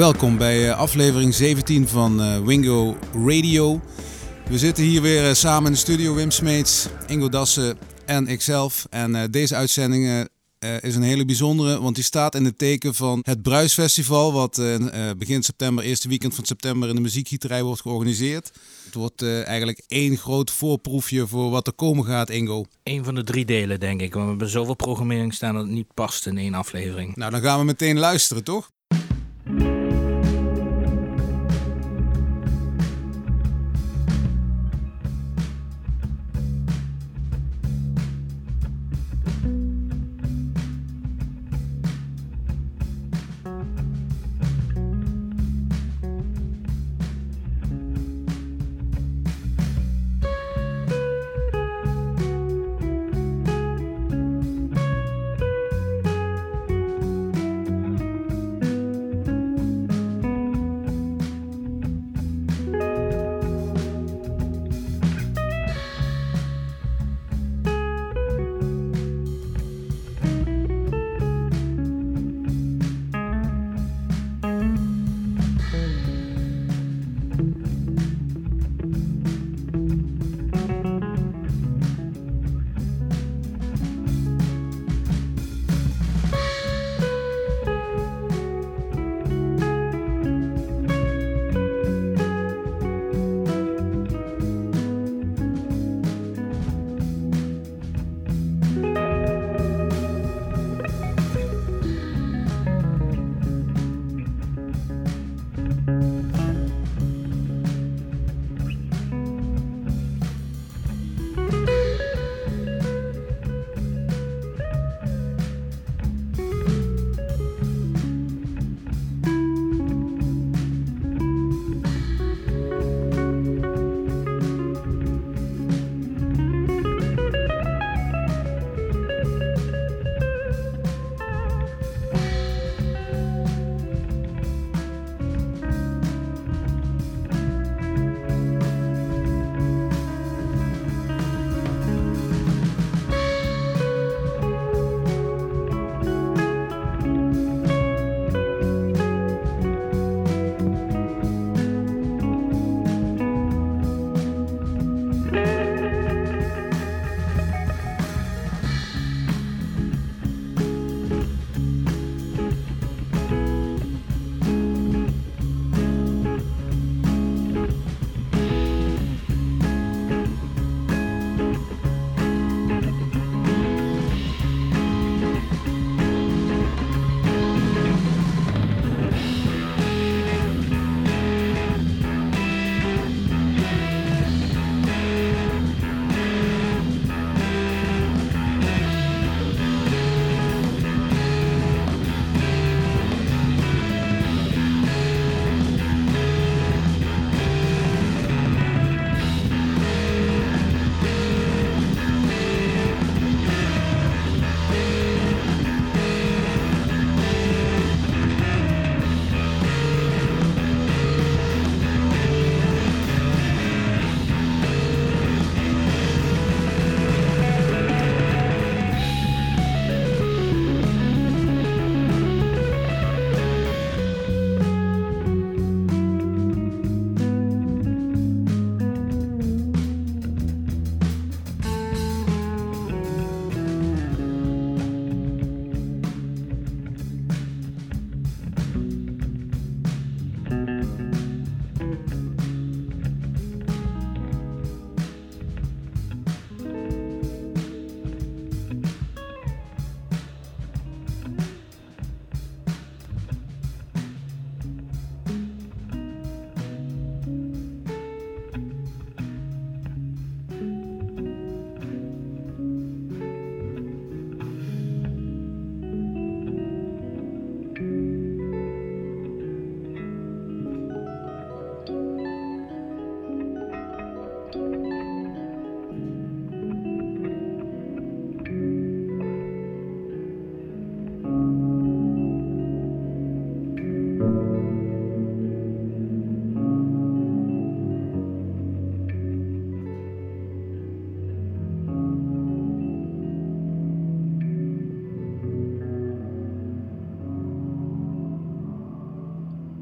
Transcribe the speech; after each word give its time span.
Welkom 0.00 0.36
bij 0.36 0.68
eh, 0.68 0.78
aflevering 0.78 1.34
17 1.34 1.88
van 1.88 2.20
uh, 2.20 2.38
Wingo 2.38 2.96
Radio. 3.26 3.80
We 4.48 4.58
zitten 4.58 4.84
hier 4.84 5.02
weer 5.02 5.28
uh, 5.28 5.34
samen 5.34 5.66
in 5.66 5.72
de 5.72 5.78
studio, 5.78 6.14
Wim 6.14 6.30
Smeets, 6.30 6.88
Ingo 7.06 7.28
Dassen 7.28 7.78
en 8.04 8.26
ikzelf. 8.26 8.86
En 8.90 9.30
deze 9.30 9.54
uitzending 9.54 10.28
is 10.80 10.94
een 10.94 11.02
hele 11.02 11.24
bijzondere, 11.24 11.80
want 11.80 11.94
die 11.94 12.04
staat 12.04 12.34
in 12.34 12.44
het 12.44 12.58
teken 12.58 12.94
van 12.94 13.20
het 13.22 13.42
Bruisfestival, 13.42 14.32
wat 14.32 14.62
begin 15.18 15.42
september, 15.42 15.84
eerste 15.84 16.08
weekend 16.08 16.34
van 16.34 16.44
september 16.44 16.88
in 16.88 16.94
de 16.94 17.00
muziekgieterij 17.00 17.62
wordt 17.62 17.80
georganiseerd. 17.80 18.50
Het 18.84 18.94
wordt 18.94 19.22
eigenlijk 19.22 19.82
één 19.88 20.16
groot 20.16 20.50
voorproefje 20.50 21.26
voor 21.26 21.50
wat 21.50 21.66
er 21.66 21.72
komen 21.72 22.04
gaat, 22.04 22.30
Ingo. 22.30 22.64
Eén 22.82 23.04
van 23.04 23.14
de 23.14 23.24
drie 23.24 23.44
delen, 23.44 23.80
denk 23.80 24.00
ik. 24.00 24.12
Want 24.12 24.24
we 24.24 24.30
hebben 24.30 24.48
zoveel 24.48 24.74
programmering 24.74 25.34
staan 25.34 25.54
dat 25.54 25.62
het 25.62 25.72
niet 25.72 25.94
past 25.94 26.26
in 26.26 26.38
één 26.38 26.54
aflevering. 26.54 27.16
Nou, 27.16 27.30
dan 27.30 27.40
gaan 27.40 27.58
we 27.58 27.64
meteen 27.64 27.98
luisteren, 27.98 28.44
toch? 28.44 28.70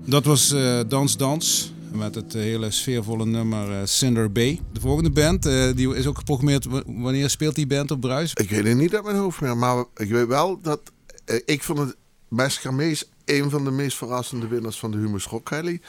Dat 0.08 0.24
was 0.24 0.52
uh, 0.52 0.80
Dans 0.88 1.16
Dans 1.16 1.72
met 1.92 2.14
het 2.14 2.32
hele 2.32 2.70
sfeervolle 2.70 3.26
nummer 3.26 3.70
uh, 3.70 3.76
Cinder 3.84 4.32
Bay. 4.32 4.60
De 4.72 4.80
volgende 4.80 5.10
band, 5.10 5.46
uh, 5.46 5.74
die 5.74 5.96
is 5.96 6.06
ook 6.06 6.18
geprogrammeerd. 6.18 6.66
wanneer 6.86 7.30
speelt 7.30 7.54
die 7.54 7.66
band 7.66 7.90
op 7.90 8.00
Bruis? 8.00 8.32
Ik 8.34 8.50
weet 8.50 8.64
het 8.64 8.76
niet 8.76 8.94
uit 8.94 9.04
mijn 9.04 9.16
hoofd 9.16 9.40
meer, 9.40 9.56
maar 9.56 9.84
ik 9.96 10.08
weet 10.10 10.26
wel 10.26 10.60
dat... 10.60 10.80
ik 11.44 11.62
vond 11.62 11.78
het 11.78 11.96
Mescamees 12.28 13.04
een 13.24 13.50
van 13.50 13.64
de 13.64 13.70
meest 13.70 13.96
verrassende 13.96 14.46
winnaars 14.46 14.78
van 14.78 14.90
de 14.90 14.96
Humus 14.96 15.24
Rock 15.24 15.48
Rally. 15.48 15.80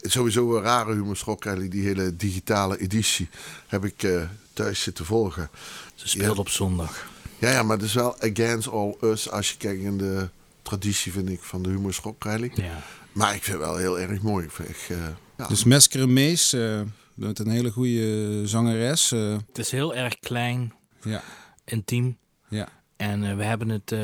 sowieso 0.00 0.56
een 0.56 0.62
rare 0.62 0.92
Humus 0.92 1.22
Rock 1.22 1.44
Rally, 1.44 1.68
die 1.68 1.82
hele 1.82 2.16
digitale 2.16 2.80
editie, 2.80 3.28
heb 3.66 3.84
ik 3.84 4.26
thuis 4.52 4.82
zitten 4.82 5.04
volgen. 5.04 5.50
Ze 5.94 6.08
speelt 6.08 6.38
op 6.38 6.48
zondag. 6.48 7.06
Ja, 7.38 7.50
ja, 7.50 7.62
maar 7.62 7.76
het 7.76 7.86
is 7.86 7.94
wel 7.94 8.20
against 8.20 8.68
all 8.68 8.96
us 9.00 9.30
als 9.30 9.50
je 9.50 9.56
kijkt 9.56 9.82
in 9.82 9.98
de 9.98 10.28
traditie, 10.62 11.12
vind 11.12 11.28
ik, 11.28 11.42
van 11.42 11.62
de 11.62 11.68
Humor 11.68 11.94
Schok 11.94 12.24
Ja. 12.54 12.82
Maar 13.16 13.34
ik 13.34 13.42
vind 13.42 13.58
het 13.58 13.66
wel 13.66 13.76
heel 13.76 14.00
erg 14.00 14.22
mooi. 14.22 14.46
Ik, 14.46 14.88
uh, 14.90 14.98
ja. 15.36 15.46
Dus 15.46 15.64
Mesker 15.64 16.08
Mees, 16.08 16.54
uh, 16.54 16.80
met 17.14 17.38
een 17.38 17.48
hele 17.48 17.70
goede 17.70 18.42
zangeres. 18.46 19.12
Uh. 19.12 19.36
Het 19.46 19.58
is 19.58 19.70
heel 19.70 19.94
erg 19.94 20.18
klein, 20.18 20.72
ja. 21.02 21.22
intiem. 21.64 22.16
Ja. 22.48 22.68
En 22.96 23.36
we 23.36 23.44
hebben 23.44 23.68
het 23.68 23.94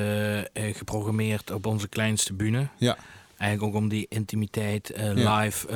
geprogrammeerd 0.76 1.50
op 1.50 1.66
onze 1.66 1.88
kleinste 1.88 2.32
bühne. 2.32 2.68
Ja. 2.78 2.96
Eigenlijk 3.36 3.74
ook 3.74 3.82
om 3.82 3.88
die 3.88 4.06
intimiteit 4.08 4.92
live, 4.96 5.66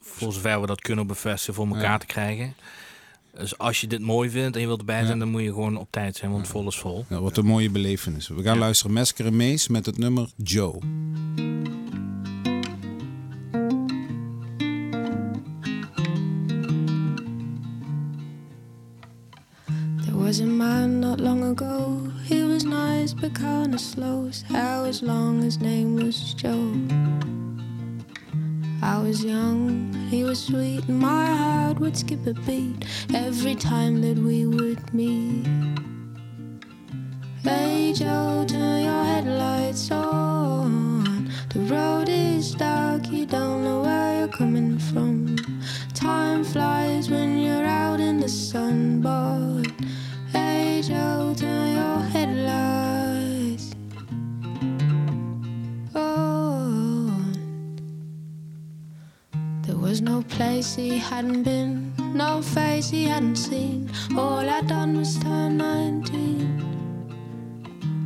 voor 0.00 0.32
zover 0.32 0.60
we 0.60 0.66
dat 0.66 0.80
kunnen 0.80 1.16
festival, 1.16 1.66
voor 1.66 1.76
elkaar 1.76 1.98
te 1.98 2.06
krijgen. 2.06 2.54
Dus 3.38 3.58
als 3.58 3.80
je 3.80 3.86
dit 3.86 4.00
mooi 4.00 4.30
vindt 4.30 4.54
en 4.54 4.60
je 4.60 4.66
wilt 4.66 4.80
erbij 4.80 5.06
zijn, 5.06 5.18
dan 5.18 5.30
moet 5.30 5.42
je 5.42 5.48
gewoon 5.48 5.76
op 5.76 5.88
tijd 5.90 6.16
zijn, 6.16 6.30
want 6.30 6.48
vol 6.48 6.68
is 6.68 6.78
vol. 6.78 7.04
Ja, 7.08 7.20
wat 7.20 7.36
een 7.36 7.46
mooie 7.46 7.70
belevenis. 7.70 8.28
We 8.28 8.42
gaan 8.42 8.58
luisteren 8.58 8.92
Mesker 8.92 9.26
en 9.26 9.36
Mees 9.36 9.68
met 9.68 9.86
het 9.86 9.98
nummer 9.98 10.30
Joe. 10.36 10.78
Was 20.28 20.40
a 20.40 20.44
man 20.44 21.00
not 21.00 21.20
long 21.20 21.42
ago. 21.42 22.06
He 22.26 22.42
was 22.42 22.62
nice 22.62 23.14
but 23.14 23.34
kinda 23.34 23.78
slow. 23.78 24.30
How 24.50 24.84
as 24.84 25.02
long 25.02 25.40
his 25.40 25.58
name 25.58 25.96
was 25.96 26.34
Joe. 26.34 26.74
I 28.82 28.98
was 28.98 29.24
young, 29.24 29.90
he 30.10 30.24
was 30.24 30.38
sweet, 30.38 30.86
and 30.86 30.98
my 30.98 31.24
heart 31.34 31.80
would 31.80 31.96
skip 31.96 32.26
a 32.26 32.34
beat 32.46 32.84
every 33.14 33.54
time 33.54 34.02
that 34.02 34.18
we 34.18 34.44
would 34.44 34.92
meet. 34.92 35.46
Hey 37.42 37.94
Joe, 37.94 38.44
turn 38.46 38.84
your 38.84 39.04
headlights 39.12 39.90
on. 39.90 41.30
The 41.54 41.60
road 41.74 42.10
is 42.10 42.54
dark, 42.54 43.10
you 43.10 43.24
don't 43.24 43.64
know 43.64 43.80
where 43.80 44.18
you're 44.18 44.36
coming 44.42 44.78
from. 44.78 45.36
Time 45.94 46.44
flies 46.44 47.08
when 47.08 47.38
you're 47.38 47.64
out 47.64 47.98
in 47.98 48.20
the 48.20 48.28
sun, 48.28 49.00
but 49.00 49.77
Oh. 50.90 51.38
place 60.28 60.74
he 60.74 60.96
hadn't 60.96 61.42
been, 61.42 61.92
no 62.14 62.40
face 62.40 62.88
he 62.90 63.04
hadn't 63.04 63.36
seen. 63.36 63.90
All 64.16 64.48
I'd 64.48 64.66
done 64.66 64.96
was 64.96 65.18
turn 65.18 65.56
19. 65.58 66.64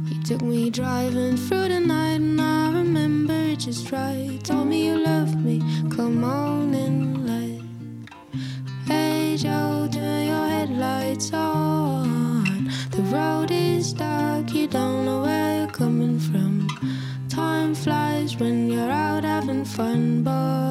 He 0.08 0.22
took 0.22 0.42
me 0.42 0.70
driving 0.70 1.36
through 1.36 1.68
the 1.68 1.80
night, 1.80 2.20
and 2.20 2.40
I 2.40 2.72
remember 2.72 3.34
it 3.34 3.60
just 3.60 3.92
right. 3.92 4.40
Told 4.42 4.66
me 4.66 4.86
you 4.86 4.98
loved 4.98 5.38
me, 5.38 5.60
come 5.94 6.24
on 6.24 6.74
in 6.74 7.26
light. 7.26 7.62
Hey 8.86 9.36
Joe, 9.36 9.88
turn 9.92 10.26
your 10.26 10.48
headlights 10.48 11.32
on. 11.32 11.52
Oh. 11.56 12.01
The 12.92 13.02
road 13.04 13.50
is 13.50 13.94
dark, 13.94 14.52
you 14.52 14.66
don't 14.66 15.06
know 15.06 15.22
where 15.22 15.60
you're 15.60 15.70
coming 15.70 16.20
from. 16.20 16.68
Time 17.30 17.74
flies 17.74 18.36
when 18.36 18.68
you're 18.68 18.90
out 18.90 19.24
having 19.24 19.64
fun, 19.64 20.22
but 20.22 20.61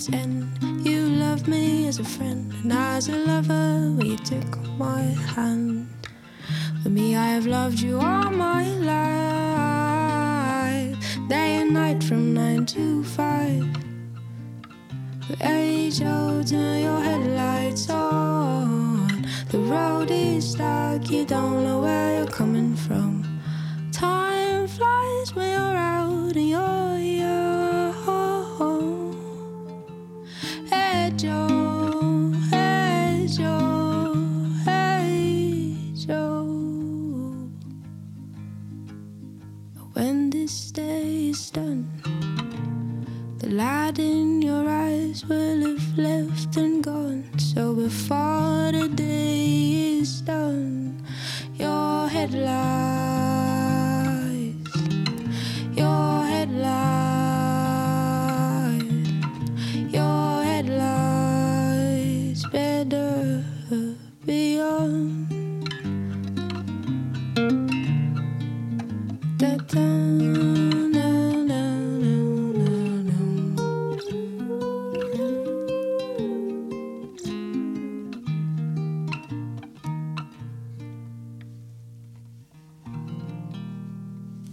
its 0.00 0.08
end. 0.14 0.48
You 0.86 1.08
loved 1.08 1.46
me 1.46 1.86
as 1.86 1.98
a 1.98 2.04
friend, 2.04 2.50
and 2.62 2.72
as 2.72 3.10
a 3.10 3.16
lover, 3.16 3.94
you 4.02 4.16
took 4.16 4.58
my 4.78 5.02
hand. 5.34 5.90
For 6.82 6.88
me, 6.88 7.16
I 7.16 7.26
have 7.26 7.46
loved 7.46 7.80
you 7.80 8.00
all 8.00 8.30
my 8.30 8.64
life, 8.92 10.96
day 11.28 11.56
and 11.56 11.74
night 11.74 12.02
from 12.02 12.32
nine 12.32 12.64
to 12.66 13.04
five. 13.04 13.66
But 15.28 15.44
age 15.44 16.00
old, 16.02 16.46
turn 16.46 16.82
your 16.82 17.02
headlights 17.02 17.90
on. 17.90 19.26
The 19.50 19.58
road 19.58 20.10
is 20.10 20.54
dark, 20.54 21.10
you 21.10 21.26
don't 21.26 21.64
know 21.64 21.79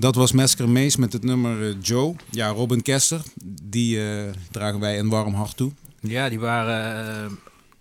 Dat 0.08 0.16
was 0.16 0.32
Mesker 0.32 0.70
Mees 0.70 0.96
met 0.96 1.14
het 1.14 1.24
nummer 1.24 1.68
eh, 1.70 1.76
Joe. 1.82 2.16
Ja, 2.30 2.48
Robin 2.50 2.82
Kester, 2.82 3.22
die 3.64 4.10
eh, 4.10 4.32
dragen 4.52 4.80
wij 4.80 5.00
een 5.00 5.10
warm 5.10 5.34
hart 5.34 5.58
toe. 5.58 5.72
Ja, 6.00 6.30
die 6.30 6.40
waren 6.40 7.08
eh, 7.26 7.32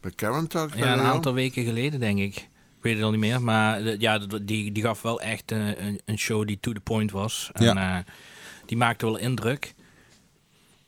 Bij 0.00 0.10
Karen 0.10 0.46
Talk. 0.46 0.74
ja, 0.74 0.92
een 0.92 1.00
aantal 1.00 1.34
weken 1.34 1.64
geleden, 1.64 2.00
denk 2.00 2.18
ik. 2.18 2.34
Ik 2.36 2.82
weet 2.82 2.94
het 2.94 3.02
al 3.04 3.10
niet 3.10 3.20
meer. 3.20 3.42
Maar 3.42 3.98
ja, 4.00 4.18
die, 4.42 4.72
die 4.72 4.82
gaf 4.82 5.02
wel 5.02 5.20
echt 5.20 5.50
een, 5.52 6.00
een 6.04 6.18
show 6.18 6.46
die 6.46 6.58
to 6.60 6.72
the 6.72 6.80
point 6.80 7.10
was. 7.10 7.50
En 7.52 7.64
Ja. 7.64 7.98
eh, 7.98 8.04
die 8.66 8.76
maakte 8.76 9.04
wel 9.06 9.16
indruk. 9.18 9.74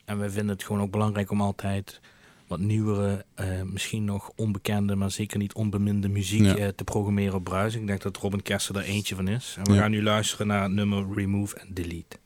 En 0.05 0.19
we 0.21 0.31
vinden 0.31 0.55
het 0.55 0.65
gewoon 0.65 0.83
ook 0.83 0.91
belangrijk 0.91 1.31
om 1.31 1.41
altijd 1.41 2.01
wat 2.49 2.59
nieuwere, 2.61 3.25
eh, 3.35 3.63
misschien 3.63 4.05
nog 4.05 4.31
onbekende, 4.37 4.95
maar 4.95 5.11
zeker 5.11 5.39
niet 5.39 5.55
onbeminde 5.55 6.09
muziek 6.09 6.43
Ja. 6.45 6.57
eh, 6.57 6.69
te 6.69 6.85
programmeren 6.85 7.35
op 7.35 7.45
Bruis. 7.45 7.75
Ik 7.75 7.87
denk 7.87 8.03
dat 8.03 8.17
Robin 8.17 8.43
Kester 8.43 8.77
er 8.77 8.83
eentje 8.83 9.15
van 9.15 9.29
is. 9.29 9.55
En 9.59 9.65
we 9.65 9.73
Ja. 9.73 9.81
gaan 9.81 9.91
nu 9.91 10.03
luisteren 10.03 10.47
naar 10.47 10.71
nummer 10.71 11.07
Remove 11.15 11.61
and 11.61 11.77
Delete. 11.77 12.17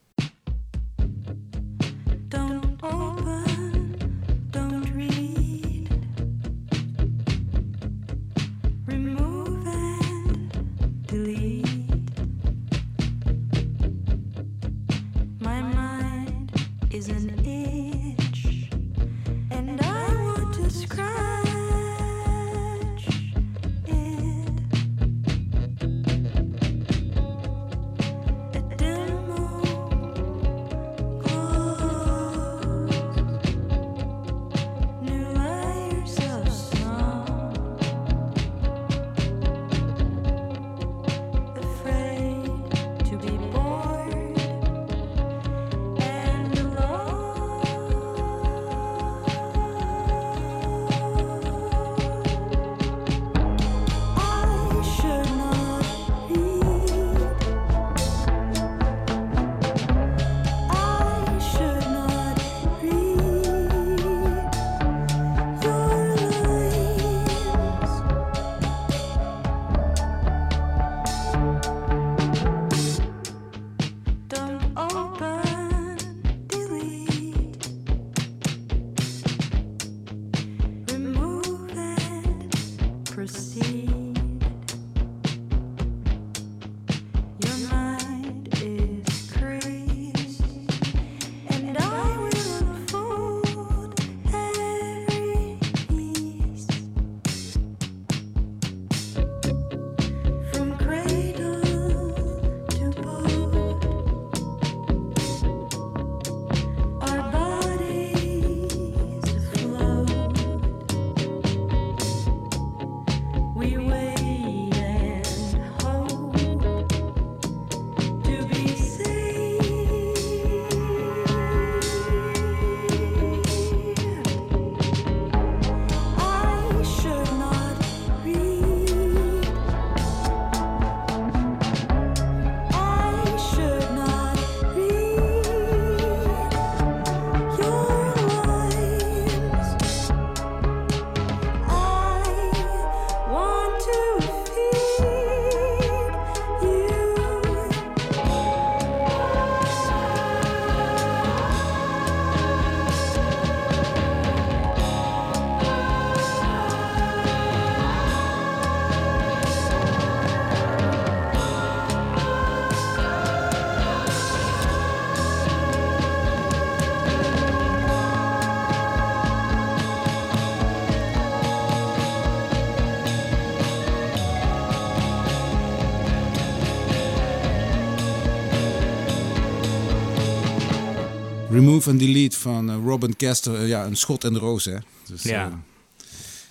And 181.87 181.99
Delete 181.99 182.39
van 182.39 182.71
eh, 182.71 182.77
Robin 182.85 183.17
Kester. 183.17 183.55
Eh, 183.55 183.69
ja, 183.69 183.85
een 183.85 183.97
schot 183.97 184.25
in 184.25 184.33
de 184.33 184.39
roos, 184.39 184.65
hè? 184.65 184.77
Dus, 185.07 185.23
Ja. 185.23 185.47
eh, 185.47 185.53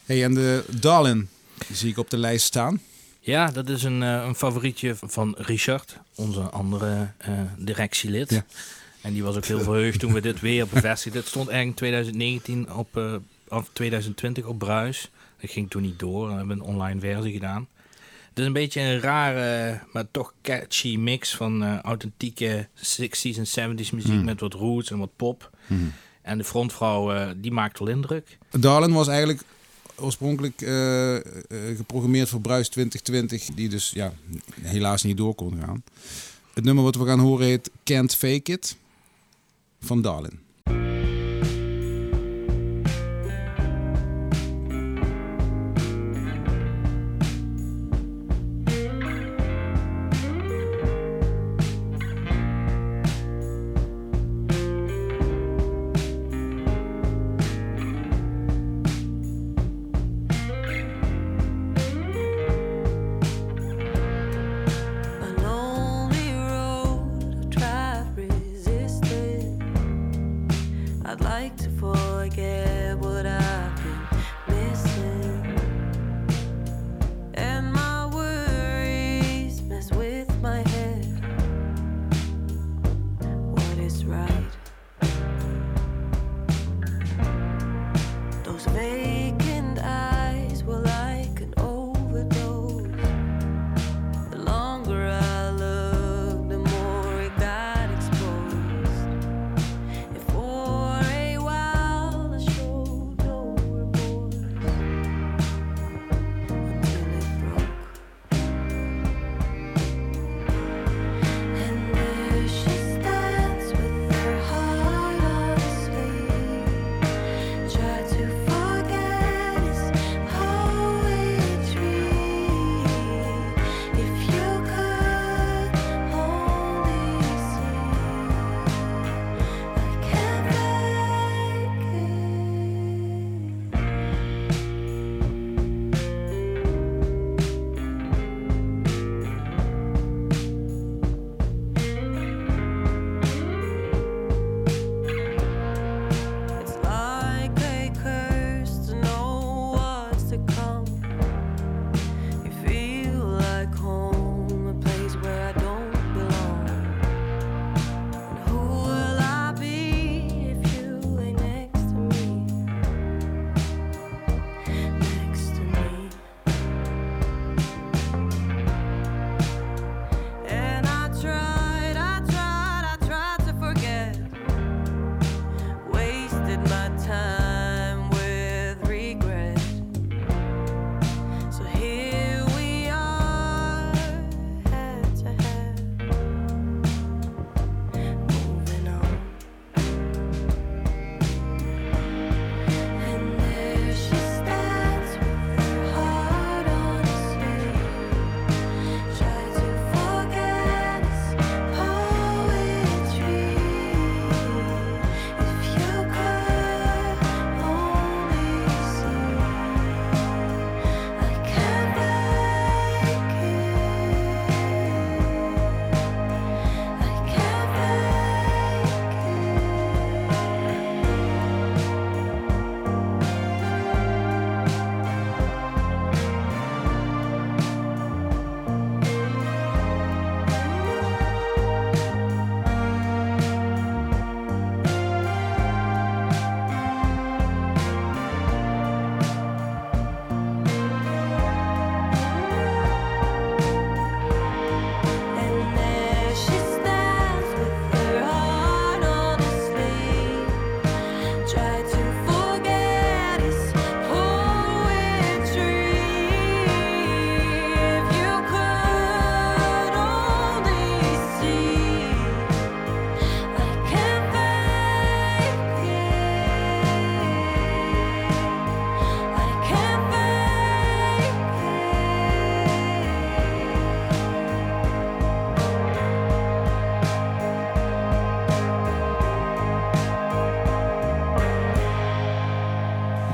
hey, 0.06 0.24
en 0.24 0.34
de 0.34 0.64
Darlin 0.80 1.30
die 1.68 1.76
zie 1.76 1.90
ik 1.90 1.98
op 1.98 2.10
de 2.10 2.18
lijst 2.18 2.46
staan. 2.46 2.82
Ja, 3.20 3.52
dat 3.52 3.70
is 3.70 3.84
een, 3.84 4.02
een 4.02 4.36
favorietje 4.36 4.96
van 5.02 5.36
Richard, 5.38 5.98
onze 6.16 6.40
andere 6.42 7.12
directielid. 7.58 8.30
Ja. 8.30 8.46
En 9.02 9.14
die 9.14 9.24
was 9.24 9.36
ook 9.36 9.46
heel 9.46 9.60
verheugd 9.62 10.00
toen 10.00 10.14
we 10.14 10.22
dit 10.22 10.40
weer 10.40 10.68
bevestigden. 10.68 11.22
Het 11.22 11.30
stond 11.30 11.48
eigenlijk 11.50 11.80
in 11.82 11.88
2019 11.88 12.74
op, 12.74 13.22
of 13.48 13.70
2020 13.74 14.46
op 14.46 14.60
Bruis. 14.60 15.10
Dat 15.42 15.52
ging 15.52 15.70
toen 15.70 15.82
niet 15.82 16.00
door. 16.00 16.28
We 16.28 16.34
hebben 16.34 16.60
een 16.60 16.66
online 16.66 17.00
versie 17.00 17.32
gedaan. 17.32 17.68
Het 18.32 18.40
is 18.40 18.46
een 18.46 18.54
beetje 18.54 18.82
een 18.82 19.00
rare, 19.00 19.80
maar 19.94 20.06
toch 20.12 20.34
catchy 20.42 20.96
mix 20.98 21.36
van 21.36 21.64
eh, 21.64 21.80
authentieke 21.80 22.68
60s 22.76 23.38
en 23.38 23.46
70s 23.48 23.92
muziek 23.92 24.06
Hmm. 24.12 24.24
met 24.24 24.40
wat 24.40 24.54
roots 24.54 24.92
en 24.92 24.98
wat 24.98 25.16
pop. 25.16 25.50
En 26.22 26.38
de 26.38 26.44
frontvrouw, 26.44 27.14
eh, 27.14 27.30
die 27.38 27.52
maakt 27.52 27.80
wel 27.80 27.88
indruk. 27.88 28.38
Darlin 28.60 28.94
was 28.94 29.08
eigenlijk 29.08 29.42
oorspronkelijk 29.96 30.62
eh, 30.62 31.16
geprogrammeerd 31.76 32.30
voor 32.30 32.42
Bruis 32.42 32.70
2020, 32.70 33.56
die 33.56 33.70
dus 33.70 33.90
ja, 33.90 34.14
helaas 34.62 35.04
niet 35.04 35.18
door 35.18 35.36
kon 35.36 35.58
gaan. 35.62 35.84
Het 36.54 36.64
nummer 36.64 36.84
wat 36.84 36.96
we 36.96 37.06
gaan 37.06 37.20
horen 37.20 37.46
heet 37.46 37.70
Can't 37.84 38.16
Fake 38.16 38.52
It 38.52 38.78
van 39.82 40.02
Darlin. 40.02 40.40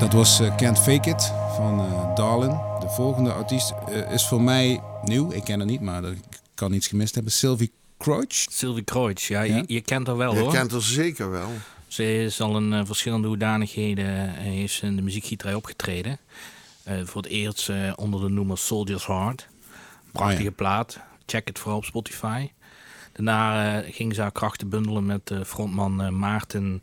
Dat 0.08 0.12
was 0.16 0.40
eh, 0.40 0.56
Can't 0.56 0.78
Fake 0.78 1.10
It 1.10 1.32
van 1.56 1.80
eh 1.80 2.14
Darlin. 2.14 2.50
De 2.80 2.88
volgende 2.88 3.32
artiest 3.32 3.72
eh, 3.88 4.12
is 4.12 4.26
voor 4.26 4.42
mij 4.42 4.80
nieuw. 5.02 5.32
Ik 5.32 5.44
ken 5.44 5.58
haar 5.58 5.66
niet, 5.68 5.80
maar 5.80 6.02
dat- 6.02 6.12
ik 6.12 6.18
kan 6.54 6.72
iets 6.72 6.86
gemist 6.86 7.14
hebben. 7.14 7.32
Sylvie 7.32 7.72
Croce. 7.98 8.46
Sylvie 8.50 8.82
Kreutz, 8.84 9.28
ja, 9.28 9.40
Ja? 9.42 9.56
Je, 9.56 9.64
je 9.66 9.80
kent 9.80 10.06
haar 10.06 10.16
wel 10.16 10.34
Je 10.34 10.40
hoor. 10.40 10.52
kent 10.52 10.72
er 10.72 10.82
zeker 10.82 11.30
wel. 11.30 11.48
Ze 11.88 12.22
is 12.24 12.40
al 12.40 12.56
in 12.56 12.86
verschillende 12.86 13.28
hoedanigheden 13.28 14.28
heeft 14.30 14.74
ze 14.74 14.86
in 14.86 14.96
de 14.96 15.02
muziekgieterij 15.02 15.54
opgetreden. 15.54 16.18
Eh, 16.82 16.94
voor 17.04 17.22
het 17.22 17.30
eerst 17.30 17.68
eh, 17.68 17.92
onder 17.96 18.20
de 18.20 18.28
noemer 18.28 18.58
Soldier's 18.58 19.06
Heart. 19.06 19.48
Prachtige 20.12 20.38
Oh 20.38 20.44
ja. 20.44 20.50
plaat. 20.50 20.98
Check 21.26 21.48
het 21.48 21.58
vooral 21.58 21.78
op 21.78 21.84
Spotify. 21.84 22.50
Daarna 23.12 23.80
ging 23.80 24.14
ze 24.14 24.20
haar 24.20 24.32
krachten 24.32 24.68
bundelen 24.68 25.06
met 25.06 25.30
eh, 25.30 25.38
frontman 25.46 26.02
eh, 26.02 26.08
Maarten 26.08 26.82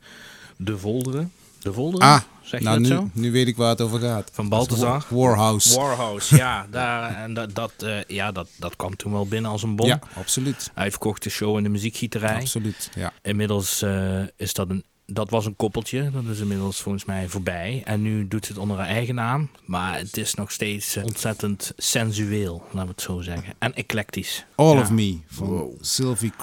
de 0.58 0.78
Volderen. 0.78 1.32
De 1.66 1.74
Volderen? 1.74 2.08
Ah, 2.08 2.22
zeg 2.42 2.60
je 2.60 2.66
nou 2.66 2.80
dat 2.82 2.90
nu, 2.90 2.96
zo? 2.96 3.10
nu 3.14 3.32
weet 3.32 3.48
ik 3.48 3.56
waar 3.56 3.70
het 3.70 3.82
over 3.82 4.00
gaat. 4.00 4.30
Van 4.34 4.50
Balthazar. 4.50 5.06
Warhouse. 5.10 5.80
Warhouse, 5.80 6.36
ja. 6.36 6.68
Daar, 6.72 7.16
en 7.16 7.34
dat, 7.34 7.56
dat, 7.56 7.72
eh, 7.78 8.04
ja 8.08 8.32
dat, 8.32 8.48
dat 8.58 8.76
kwam 8.76 8.96
toen 8.96 9.12
wel 9.12 9.28
binnen 9.28 9.52
als 9.52 9.64
een 9.64 9.76
bom. 9.76 9.88
Ja, 9.88 10.00
absoluut. 10.16 10.72
Hij 10.74 10.90
verkocht 10.90 11.24
de 11.24 11.30
show 11.30 11.58
in 11.58 11.64
de 11.64 11.70
muziekgieterij. 11.70 12.36
Absoluut, 12.40 12.90
ja. 12.96 13.14
Inmiddels 13.22 13.82
eh, 13.82 14.22
is 14.36 14.54
dat 14.54 14.70
een. 14.70 14.84
Dat 15.08 15.30
was 15.30 15.46
een 15.46 15.56
koppeltje. 15.56 16.12
Dat 16.12 16.24
is 16.32 16.40
inmiddels 16.40 16.82
volgens 16.82 17.06
mij 17.06 17.28
voorbij. 17.28 17.82
En 17.86 18.02
nu 18.02 18.28
doet 18.28 18.46
ze 18.46 18.52
het 18.52 18.62
onder 18.62 18.78
haar 18.78 18.88
eigen 18.88 19.16
naam. 19.16 19.50
Maar 19.66 19.98
het 19.98 20.18
is 20.18 20.34
nog 20.34 20.52
steeds 20.52 20.98
ontzettend 20.98 21.74
sensueel, 21.78 22.64
laten 22.66 22.82
we 22.82 22.88
het 22.92 23.02
zo 23.02 23.22
zeggen. 23.22 23.54
En 23.60 23.74
eclectisch. 23.74 24.46
All 24.56 24.76
Ja. 24.76 24.82
of 24.82 24.92
Me 24.92 25.20
van 25.28 25.48
Wow. 25.48 25.74
Sylvie 25.82 26.34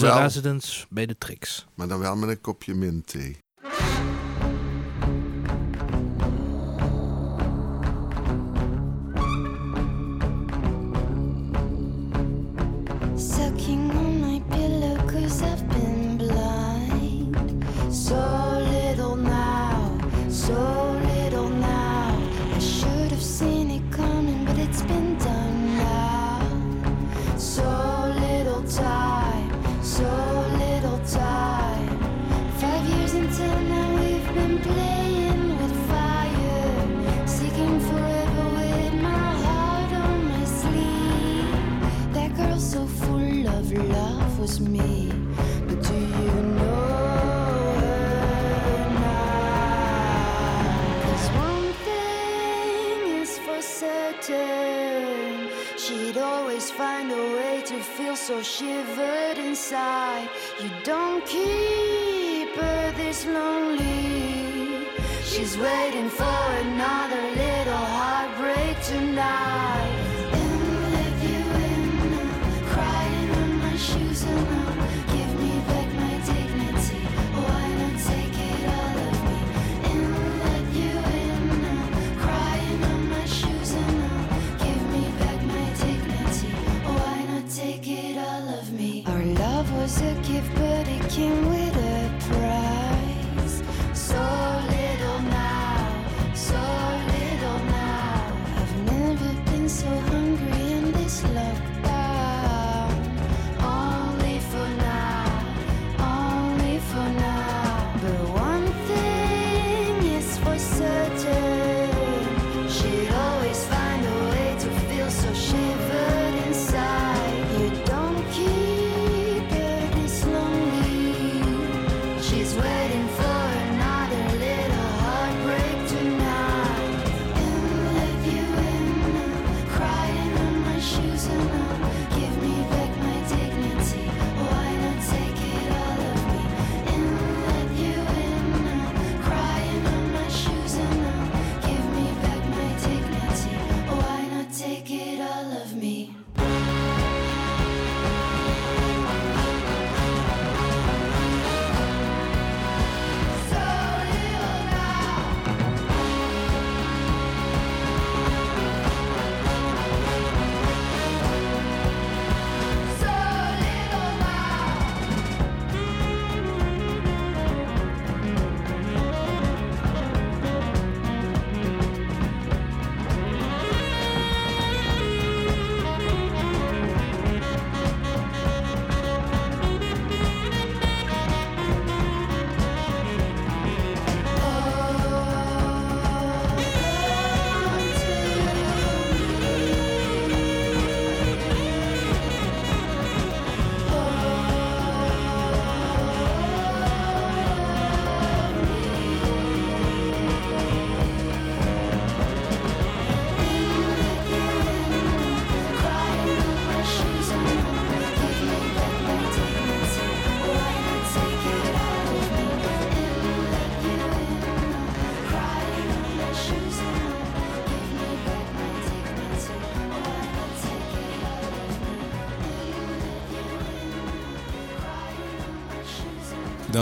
in 0.00 0.06
wel- 0.06 0.18
residence 0.18 0.86
bij 0.90 1.06
de 1.06 1.18
Tricks. 1.18 1.66
Maar 1.74 1.88
dan 1.88 1.98
wel 1.98 2.16
met 2.16 2.28
een 2.28 2.40
kopje 2.40 2.74
mint 2.74 3.06
thee. 3.06 3.36
Was 44.44 44.60
me. 44.60 45.10
But 45.66 45.80
do 45.88 45.98
you 46.18 46.32
know 46.58 47.76
her 47.80 48.78
now? 49.04 50.44
'Cause 51.02 51.26
one 51.50 51.70
thing 51.88 52.96
is 53.22 53.32
for 53.44 53.60
certain. 53.62 55.48
She'd 55.82 56.18
always 56.32 56.66
find 56.80 57.06
a 57.22 57.24
way 57.36 57.56
to 57.70 57.76
feel 57.96 58.16
so 58.28 58.36
shivered 58.54 59.38
inside. 59.48 60.28
You 60.62 60.70
don't 60.92 61.22
keep 61.34 62.50
her 62.62 62.82
this 63.00 63.20
lonely. 63.38 64.86
She's 65.30 65.54
waiting 65.68 66.10
for 66.20 66.40
another 66.64 67.22
little 67.44 67.86
heartbreak 67.98 68.76
tonight. 68.92 70.03
Take 78.08 78.38
it 78.50 78.62
all 78.78 78.98
of 79.08 79.16
me? 79.24 79.38
And 79.90 80.02
let 80.44 80.64
you 80.78 80.94
in 81.22 81.64
on 81.74 81.90
crying 82.24 82.80
on 82.92 83.00
my 83.10 83.24
shoes 83.26 83.72
and 83.72 84.02
all 84.10 84.26
give 84.64 84.82
me 84.92 85.04
back 85.20 85.40
my 85.54 85.66
dignity, 85.82 86.52
why 86.84 87.16
not 87.30 87.46
take 87.50 87.86
it 87.86 88.16
all 88.18 88.48
of 88.58 88.72
me? 88.72 89.04
Our 89.06 89.24
love 89.24 89.72
was 89.76 90.00
a 90.02 90.14
gift, 90.28 90.50
but 90.54 90.88
it 90.88 91.08
came 91.10 91.48
with 91.48 91.63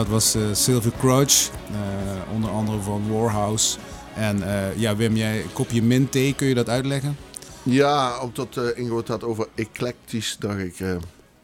Dat 0.03 0.11
was 0.11 0.35
eh 0.35 0.43
Sylvie 0.53 0.93
Crouch, 0.99 1.51
eh, 1.71 2.33
onder 2.33 2.51
andere 2.51 2.81
van 2.81 3.13
Warhouse. 3.13 3.79
En 4.15 4.43
eh, 4.43 4.77
ja, 4.79 4.97
Wim, 4.97 5.17
jij 5.17 5.45
kopje 5.53 5.83
mint 5.83 6.13
thee, 6.13 6.35
kun 6.35 6.47
je 6.47 6.55
dat 6.55 6.69
uitleggen? 6.69 7.17
Ja, 7.63 8.19
omdat 8.21 8.57
eh 8.57 8.79
Ingo 8.79 8.97
het 8.97 9.09
had 9.09 9.25
over 9.25 9.49
eclectisch, 9.55 10.37
dacht 10.39 10.59
ik 10.59 10.75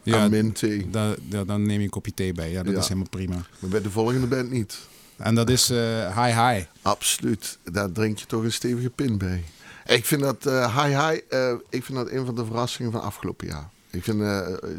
Ja, 0.03 0.29
mint 0.29 0.55
thee. 0.59 0.91
Da, 0.91 1.15
da- 1.23 1.45
dan 1.45 1.63
neem 1.67 1.79
je 1.79 1.85
een 1.85 1.91
kopje 1.91 2.15
thee 2.15 2.33
bij. 2.33 2.51
Ja, 2.51 2.63
dat 2.63 2.73
Ja. 2.73 2.79
is 2.79 2.89
helemaal 2.89 3.09
prima. 3.11 3.35
Maar 3.59 3.71
bij 3.71 3.83
de 3.83 3.91
volgende 3.91 4.27
band 4.27 4.51
niet. 4.51 4.79
En 5.17 5.35
dat 5.35 5.51
is 5.51 5.71
eh 5.71 6.25
Hi 6.25 6.33
Hi. 6.55 6.65
Absoluut. 6.83 7.59
Daar 7.73 7.93
drink 7.93 8.19
je 8.19 8.27
toch 8.27 8.43
een 8.43 8.53
stevige 8.53 8.91
pin 8.91 9.19
bij. 9.19 9.45
Ik 9.87 10.05
vind 10.05 10.21
dat 10.21 10.47
eh 10.47 10.83
Hi 10.85 10.89
Hi, 10.89 11.21
eh, 11.29 11.53
ik 11.71 11.85
vind 11.85 11.99
dat 11.99 12.11
een 12.11 12.27
van 12.27 12.35
de 12.35 12.45
verrassingen 12.45 12.93
van 12.93 13.03
afgelopen 13.03 13.47
jaar. 13.47 13.69
Ik 13.91 14.05
vind 14.05 14.23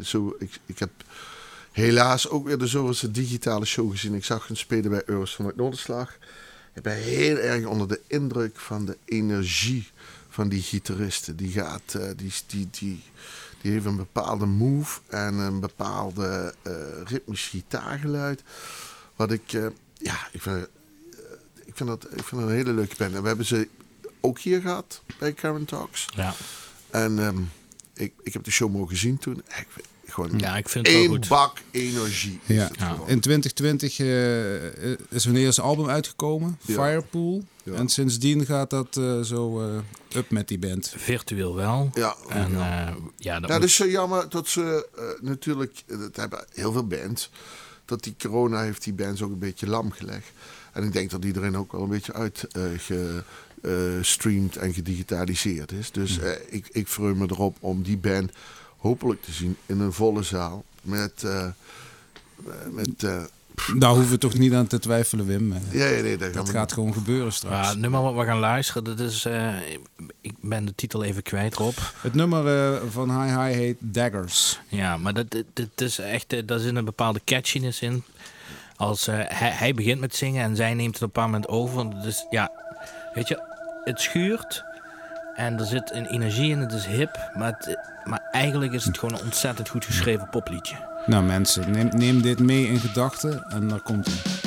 zo, 0.02 0.34
ik, 0.38 0.58
ik 0.66 0.78
heb 0.78 0.90
helaas 1.72 2.28
ook 2.28 2.46
weer 2.46 2.58
de 2.58 2.66
zoveelste 2.66 3.10
digitale 3.10 3.64
show 3.64 3.90
gezien. 3.90 4.14
Ik 4.14 4.24
zag 4.24 4.46
hun 4.46 4.56
spelen 4.56 4.90
bij 4.90 5.02
Euros 5.06 5.34
van 5.34 5.46
het 5.46 5.56
Noorderslag. 5.56 6.18
Ik 6.74 6.82
ben 6.82 6.96
heel 6.96 7.36
erg 7.36 7.64
onder 7.66 7.88
de 7.88 8.00
indruk 8.06 8.58
van 8.58 8.84
de 8.84 8.98
energie 9.04 9.88
van 10.28 10.48
die 10.48 10.62
gitaristen. 10.62 11.36
Die 11.36 11.52
gaat, 11.52 11.94
eh, 11.94 12.08
die, 12.16 12.32
die, 12.46 12.68
die, 12.70 13.02
die 13.60 13.72
heeft 13.72 13.84
een 13.84 13.96
bepaalde 13.96 14.46
move 14.46 15.00
en 15.06 15.34
een 15.34 15.60
bepaalde 15.60 16.54
eh, 16.62 16.72
ritmisch 17.04 17.46
gitaargeluid. 17.46 18.42
Wat 19.16 19.32
ik, 19.32 19.52
eh, 19.52 19.66
ja, 19.98 20.28
ik 20.32 20.42
vind, 20.42 20.66
ik, 21.64 21.76
vind 21.76 21.88
dat, 21.88 22.04
ik 22.04 22.24
vind 22.24 22.40
dat 22.40 22.50
een 22.50 22.56
hele 22.56 22.72
leuke 22.72 22.96
band. 22.96 23.14
En 23.14 23.22
we 23.22 23.28
hebben 23.28 23.46
ze 23.46 23.68
ook 24.20 24.38
hier 24.38 24.60
gehad 24.60 25.02
bij 25.18 25.32
Karen 25.32 25.64
Talks. 25.64 26.06
Ja. 26.14 26.34
En 26.90 27.18
ehm, 27.18 27.42
ik, 27.94 28.12
ik 28.22 28.32
heb 28.32 28.44
de 28.44 28.50
show 28.50 28.72
mogen 28.72 28.96
zien 28.96 29.18
toen. 29.18 29.36
Ik, 29.36 29.66
gewoon 30.10 30.30
ja, 30.38 30.56
ik 30.56 30.68
vind 30.68 30.86
het 30.86 30.94
wel 30.96 31.04
één 31.04 31.12
goed. 31.12 31.28
bak 31.28 31.56
energie. 31.70 32.40
Ja. 32.46 32.70
gewoon. 32.78 33.08
In 33.08 33.20
2020 33.20 33.98
eh, 33.98 34.90
is 35.08 35.24
hun 35.24 35.36
eerste 35.36 35.62
album 35.62 35.88
uitgekomen, 35.88 36.58
Ja. 36.60 36.74
Firepool. 36.86 37.44
Ja. 37.62 37.72
En 37.72 37.88
sindsdien 37.88 38.46
gaat 38.46 38.70
dat 38.70 38.96
eh, 38.96 39.20
zo 39.20 39.60
eh, 39.60 40.16
up 40.18 40.30
met 40.30 40.48
die 40.48 40.58
band. 40.58 40.92
Virtueel 40.96 41.54
wel. 41.54 41.90
Ja, 41.94 42.16
En 42.28 42.50
ja. 42.52 42.88
eh, 42.88 42.94
ja, 43.16 43.40
dat 43.40 43.50
Ja, 43.50 43.56
moet- 43.56 43.64
is 43.64 43.74
zo 43.74 43.86
jammer 43.88 44.28
dat 44.28 44.48
ze 44.48 44.88
natuurlijk, 45.20 45.82
dat 45.86 46.16
hebben 46.16 46.44
heel 46.54 46.72
veel 46.72 46.86
bands, 46.86 47.30
dat 47.84 48.02
die 48.02 48.14
corona 48.18 48.62
heeft 48.62 48.84
die 48.84 48.92
bands 48.92 49.22
ook 49.22 49.30
een 49.30 49.38
beetje 49.38 49.66
lam 49.68 49.90
gelegd. 49.92 50.26
En 50.72 50.84
ik 50.84 50.92
denk 50.92 51.10
dat 51.10 51.24
iedereen 51.24 51.56
ook 51.56 51.72
wel 51.72 51.82
een 51.82 51.88
beetje 51.88 52.12
uitgestreamd 53.62 54.56
en 54.56 54.72
gedigitaliseerd 54.74 55.72
is. 55.72 55.90
Dus 55.90 56.18
eh, 56.18 56.32
ik, 56.48 56.68
ik 56.72 56.98
me 56.98 57.26
erop 57.28 57.56
om 57.60 57.82
die 57.82 57.96
band 57.96 58.32
hopelijk 58.80 59.22
te 59.22 59.32
zien 59.32 59.56
in 59.66 59.80
een 59.80 59.92
volle 59.92 60.22
zaal. 60.22 60.64
Met, 60.82 61.22
eh, 61.24 61.46
met 62.70 63.02
eh, 63.04 63.22
Daar 63.78 63.90
hoeven 63.90 64.10
we 64.10 64.18
toch 64.18 64.38
niet 64.38 64.52
aan 64.52 64.66
te 64.66 64.78
twijfelen, 64.78 65.26
Wim. 65.26 65.52
Eh, 65.52 65.58
ja, 65.72 65.86
ja, 65.86 66.02
nee, 66.02 66.16
dat, 66.16 66.32
Dat 66.34 66.50
gaat 66.50 66.72
gewoon 66.72 66.92
gebeuren 66.92 67.32
straks. 67.32 67.64
Ja, 67.66 67.70
het 67.72 67.78
nummer 67.80 68.02
wat 68.02 68.14
we 68.14 68.24
gaan 68.24 68.38
luisteren, 68.38 68.84
dat 68.84 69.00
is... 69.00 69.24
eh, 69.24 69.54
ik 70.20 70.34
ben 70.40 70.64
de 70.64 70.74
titel 70.74 71.04
even 71.04 71.22
kwijt, 71.22 71.54
Rob. 71.54 71.76
Het 72.00 72.14
nummer 72.14 72.72
eh, 72.74 72.80
van 72.90 73.22
Hi 73.22 73.28
Hi 73.42 73.52
heet 73.52 73.76
Daggers. 73.80 74.60
Ja, 74.68 74.96
maar 74.96 75.14
dat, 75.14 75.30
dit, 75.30 75.44
dit 75.52 75.80
is 75.80 75.98
echt... 75.98 76.32
eh, 76.32 76.42
Daar 76.46 76.58
zit 76.58 76.76
een 76.76 76.84
bepaalde 76.84 77.20
catchiness 77.24 77.80
in. 77.82 78.02
Als 78.76 79.06
eh, 79.08 79.14
hij, 79.28 79.50
hij 79.50 79.74
begint 79.74 80.00
met 80.00 80.16
zingen 80.16 80.44
en 80.44 80.56
zij 80.56 80.74
neemt 80.74 80.94
het 80.94 81.02
op 81.02 81.16
een 81.16 81.22
bepaald 81.30 81.30
moment 81.48 81.48
over. 81.48 82.02
Dus 82.02 82.26
ja, 82.30 82.50
weet 83.14 83.28
je, 83.28 83.42
het 83.84 84.00
schuurt. 84.00 84.64
En 85.40 85.58
er 85.58 85.66
zit 85.66 85.92
een 85.92 86.06
energie 86.06 86.50
in, 86.50 86.58
het 86.58 86.72
is 86.72 86.86
hip. 86.86 87.30
Maar, 87.34 87.54
maar 88.04 88.20
eigenlijk 88.30 88.72
is 88.72 88.84
het 88.84 88.98
gewoon 88.98 89.14
een 89.14 89.24
ontzettend 89.24 89.68
goed 89.68 89.84
geschreven 89.84 90.28
popliedje. 90.28 90.76
Nou 91.06 91.24
mensen, 91.24 91.70
neem, 91.70 91.88
neem 91.96 92.22
dit 92.22 92.38
mee 92.38 92.66
in 92.66 92.80
gedachten 92.80 93.44
en 93.48 93.68
daar 93.68 93.80
komt 93.80 94.06
hij. 94.06 94.39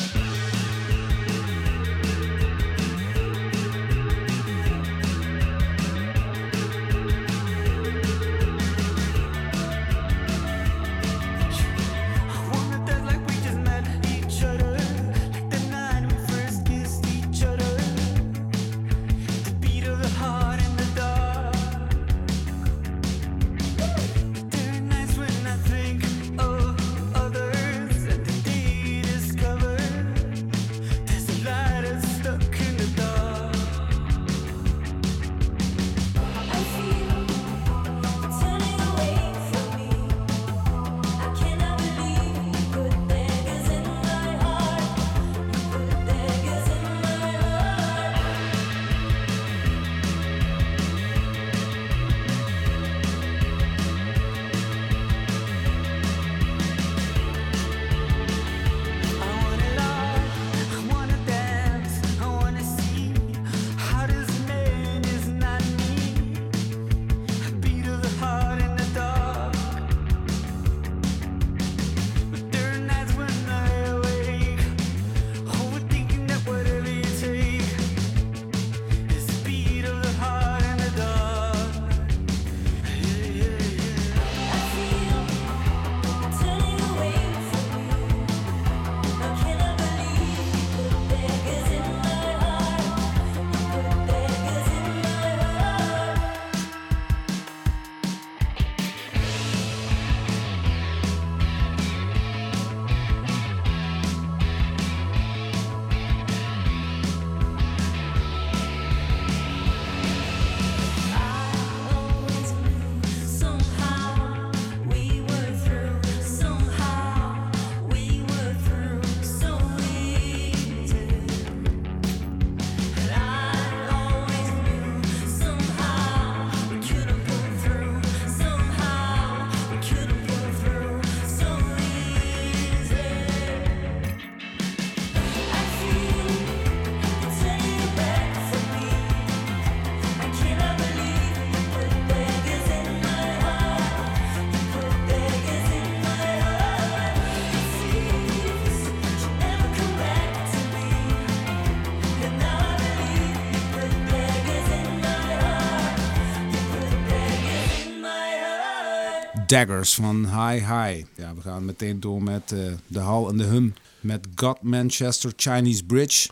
Daggers 159.54 159.96
van 159.96 160.26
Hi 160.26 160.60
Hi. 160.60 161.06
Ja, 161.16 161.36
we 161.36 161.42
gaan 161.42 161.66
meteen 161.66 162.00
door 162.00 162.24
met 162.24 162.52
eh, 162.52 162.60
de 162.88 163.00
Hal 163.00 163.30
en 163.30 163.38
de 163.38 163.44
Hum. 163.44 163.74
Met 164.00 164.28
God 164.36 164.62
Manchester 164.62 165.34
Chinese 165.36 165.84
Bridge. 165.84 166.30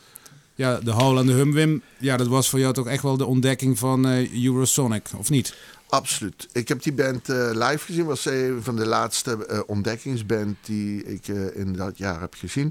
Ja, 0.55 0.79
de 0.79 0.91
Hal 0.91 1.19
en 1.19 1.25
de 1.25 1.31
Hum, 1.31 1.53
Wim. 1.53 1.81
Ja, 1.97 2.17
dat 2.17 2.27
was 2.27 2.49
voor 2.49 2.59
jou 2.59 2.73
toch 2.73 2.87
echt 2.87 3.03
wel 3.03 3.17
de 3.17 3.25
ontdekking 3.25 3.79
van 3.79 4.07
eh, 4.07 4.43
Eurosonic, 4.43 5.09
of 5.17 5.29
niet? 5.29 5.55
Absoluut. 5.89 6.47
Ik 6.51 6.67
heb 6.67 6.83
die 6.83 6.93
band 6.93 7.29
eh, 7.29 7.49
live 7.53 7.85
gezien. 7.85 8.05
Was 8.05 8.25
een 8.25 8.59
van 8.63 8.75
de 8.75 8.85
laatste 8.85 9.63
ontdekkingsband 9.67 10.57
die 10.61 11.03
ik 11.03 11.27
in 11.53 11.73
dat 11.73 11.97
jaar 11.97 12.21
heb 12.21 12.33
gezien. 12.33 12.67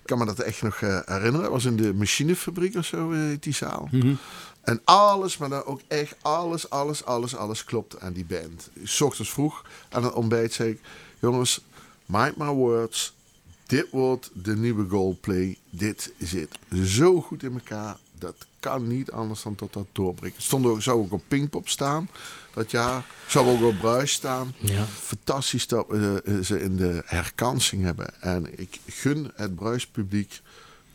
Ik 0.00 0.16
kan 0.16 0.18
me 0.18 0.24
dat 0.24 0.38
echt 0.40 0.62
nog 0.62 0.80
herinneren. 0.80 1.40
Het 1.40 1.50
was 1.50 1.64
in 1.64 1.76
de 1.76 1.94
machinefabriek 1.94 2.76
of 2.76 2.84
zo, 2.84 3.12
die 3.40 3.54
zaal. 3.54 3.88
En 4.68 4.80
alles, 4.84 5.36
maar 5.36 5.48
dan 5.48 5.64
ook 5.64 5.80
echt 5.86 6.14
alles, 6.22 6.70
alles, 6.70 7.04
alles, 7.04 7.36
alles 7.36 7.64
klopt 7.64 8.00
aan 8.00 8.12
die 8.12 8.24
band. 8.24 8.70
S 8.84 9.00
ochtends 9.00 9.32
vroeg 9.32 9.64
aan 9.88 10.04
het 10.04 10.12
ontbijt 10.12 10.52
zei 10.52 10.70
ik... 10.70 10.80
Jongens, 11.20 11.60
mind 12.06 12.36
my 12.36 12.46
words. 12.46 13.14
Dit 13.66 13.86
wordt 13.90 14.30
de 14.32 14.56
nieuwe 14.56 14.88
Goldplay. 14.88 15.56
Dit 15.70 16.12
zit 16.18 16.58
zo 16.84 17.20
goed 17.20 17.42
in 17.42 17.52
elkaar. 17.52 17.96
Dat 18.18 18.34
kan 18.60 18.86
niet 18.86 19.10
anders 19.10 19.42
dan 19.42 19.54
tot 19.54 19.72
dat 19.72 19.86
doorbreken. 19.92 20.42
Stond 20.42 20.66
ook, 20.66 20.82
zou 20.82 20.98
ook 20.98 21.12
op 21.12 21.22
Pinkpop 21.28 21.68
staan 21.68 22.08
dat 22.54 22.70
jaar. 22.70 23.06
Zou 23.26 23.48
ook 23.48 23.62
op 23.62 23.78
Bruis 23.78 24.12
staan. 24.12 24.54
Ja. 24.58 24.84
Fantastisch 24.84 25.66
dat 25.66 25.86
we 25.88 26.22
eh, 26.24 26.38
ze 26.38 26.60
in 26.60 26.76
de 26.76 27.02
herkansing 27.04 27.82
hebben. 27.82 28.20
En 28.20 28.58
ik 28.58 28.80
gun 28.86 29.30
het 29.34 29.54
Bruispubliek 29.54 30.40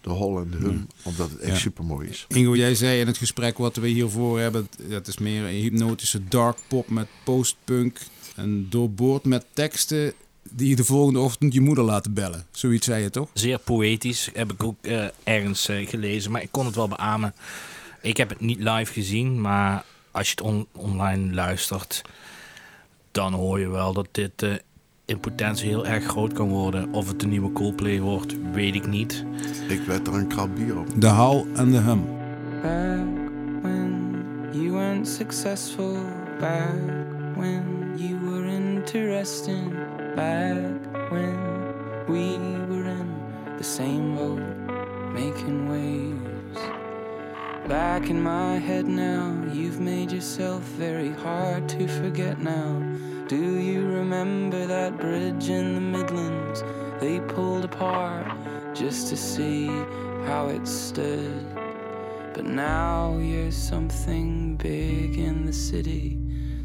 de 0.03 0.09
hol 0.09 0.39
en 0.39 0.49
de 0.49 0.57
hum, 0.57 0.87
omdat 1.03 1.29
het 1.29 1.39
echt 1.39 1.51
Ja. 1.51 1.57
super 1.57 1.83
mooi 1.83 2.09
is. 2.09 2.25
Ingo, 2.27 2.55
jij 2.55 2.75
zei 2.75 2.99
in 2.99 3.07
het 3.07 3.17
gesprek 3.17 3.57
wat 3.57 3.75
we 3.75 3.87
hiervoor 3.87 4.39
hebben, 4.39 4.67
dat 4.89 5.07
is 5.07 5.17
meer 5.17 5.43
een 5.43 5.53
hypnotische 5.53 6.27
dark 6.27 6.57
pop 6.67 6.89
met 6.89 7.07
postpunk 7.23 7.99
en 8.35 8.67
doorboord 8.69 9.23
met 9.25 9.45
teksten 9.53 10.13
die 10.49 10.69
je 10.69 10.75
de 10.75 10.83
volgende 10.83 11.19
ochtend 11.19 11.53
je 11.53 11.61
moeder 11.61 11.83
laten 11.83 12.13
bellen. 12.13 12.45
Zoiets 12.51 12.85
zei 12.85 13.03
je 13.03 13.09
toch? 13.09 13.29
Zeer 13.33 13.59
poëtisch, 13.59 14.29
heb 14.33 14.51
ik 14.51 14.63
ook 14.63 14.75
eh, 14.81 15.05
ergens 15.23 15.67
eh, 15.67 15.87
gelezen, 15.87 16.31
maar 16.31 16.41
ik 16.41 16.51
kon 16.51 16.65
het 16.65 16.75
wel 16.75 16.87
beamen. 16.87 17.33
Ik 18.01 18.17
heb 18.17 18.29
het 18.29 18.39
niet 18.39 18.59
live 18.59 18.93
gezien, 18.93 19.41
maar 19.41 19.85
als 20.11 20.25
je 20.27 20.31
het 20.35 20.41
on- 20.41 20.67
online 20.71 21.33
luistert, 21.33 22.01
dan 23.11 23.33
hoor 23.33 23.59
je 23.59 23.67
wel 23.69 23.93
dat 23.93 24.07
dit 24.11 24.41
eh, 24.43 24.53
in 25.05 25.19
potentie 25.19 25.67
heel 25.67 25.85
erg 25.85 26.03
groot 26.03 26.33
kan 26.33 26.49
worden. 26.49 26.93
Of 26.93 27.07
het 27.07 27.23
een 27.23 27.29
nieuwe 27.29 27.51
Coldplay 27.51 27.99
wordt, 27.99 28.35
weet 28.51 28.75
ik 28.75 28.87
niet. 28.87 29.25
Ik 29.69 29.81
werd 29.81 30.07
er 30.07 30.13
een 30.13 30.27
krab 30.27 30.55
bier 30.55 30.79
op. 30.79 30.87
De 31.01 31.07
hal 31.07 31.45
en 31.55 31.71
de 31.71 31.77
hum. 31.77 32.05
Back 32.61 33.31
when 33.61 34.15
you 34.51 34.71
weren't 34.71 35.07
successful, 35.07 35.95
back 36.39 36.75
when 37.35 37.93
you 37.95 38.19
were 38.19 38.47
interesting, 38.47 39.73
back 40.15 40.57
when 41.09 41.37
we 42.07 42.37
were 42.69 42.89
in 42.89 43.07
the 43.57 43.63
same 43.63 44.15
boat, 44.15 44.41
making 45.13 45.69
waves. 45.69 46.61
Back 47.67 48.09
in 48.09 48.21
my 48.21 48.59
head 48.59 48.87
now, 48.87 49.31
you've 49.53 49.79
made 49.79 50.11
yourself 50.11 50.61
very 50.77 51.11
hard 51.23 51.69
to 51.69 51.87
forget 51.87 52.41
now. 52.41 52.81
Do 53.33 53.57
you 53.57 53.87
remember 53.87 54.67
that 54.67 54.99
bridge 54.99 55.49
in 55.49 55.73
the 55.73 55.81
Midlands 55.81 56.63
they 57.01 57.19
pulled 57.19 57.65
apart 57.65 58.31
just 58.75 59.07
to 59.07 59.17
see 59.17 59.65
how 60.27 60.49
it 60.49 60.67
stood? 60.67 61.43
But 62.35 62.45
now 62.45 63.17
you're 63.17 63.49
something 63.49 64.55
big 64.57 65.17
in 65.17 65.47
the 65.47 65.51
city. 65.51 66.19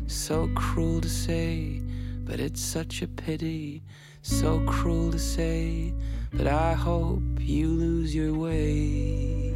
So 0.08 0.50
cruel 0.54 1.00
to 1.00 1.08
say, 1.08 1.80
but 2.26 2.38
it's 2.38 2.60
such 2.60 3.00
a 3.00 3.08
pity. 3.08 3.82
So 4.20 4.60
cruel 4.66 5.10
to 5.12 5.18
say, 5.18 5.94
but 6.34 6.46
I 6.46 6.74
hope 6.74 7.22
you 7.38 7.68
lose 7.68 8.14
your 8.14 8.34
way. 8.34 9.47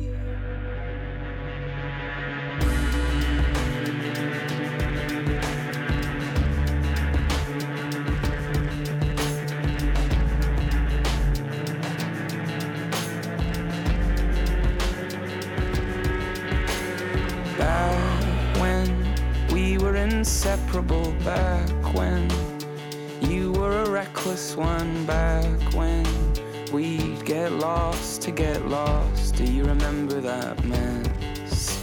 Get 28.42 28.66
lost. 28.66 29.36
Do 29.36 29.44
you 29.44 29.62
remember 29.64 30.20
that 30.20 30.64
mess? 30.64 31.78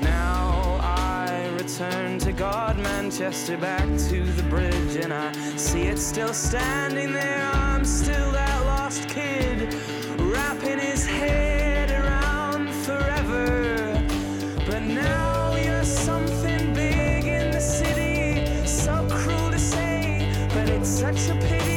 Now 0.00 0.78
I 0.80 1.50
return 1.60 2.18
to 2.20 2.32
God, 2.32 2.78
Manchester, 2.78 3.58
back 3.58 3.86
to 4.08 4.24
the 4.38 4.44
bridge, 4.44 4.96
and 4.96 5.12
I 5.12 5.30
see 5.56 5.82
it 5.82 5.98
still 5.98 6.32
standing 6.32 7.12
there. 7.12 7.50
I'm 7.52 7.84
still 7.84 8.30
that 8.32 8.60
lost 8.64 9.10
kid, 9.10 9.74
wrapping 10.18 10.78
his 10.78 11.04
head 11.04 11.90
around 11.90 12.72
forever. 12.86 13.46
But 14.66 14.82
now 14.84 15.54
you're 15.56 15.84
something 15.84 16.72
big 16.72 17.26
in 17.26 17.50
the 17.50 17.60
city. 17.60 18.66
So 18.66 19.06
cruel 19.10 19.50
to 19.50 19.58
say, 19.58 20.32
but 20.54 20.66
it's 20.70 20.88
such 20.88 21.28
a 21.28 21.34
pity. 21.46 21.73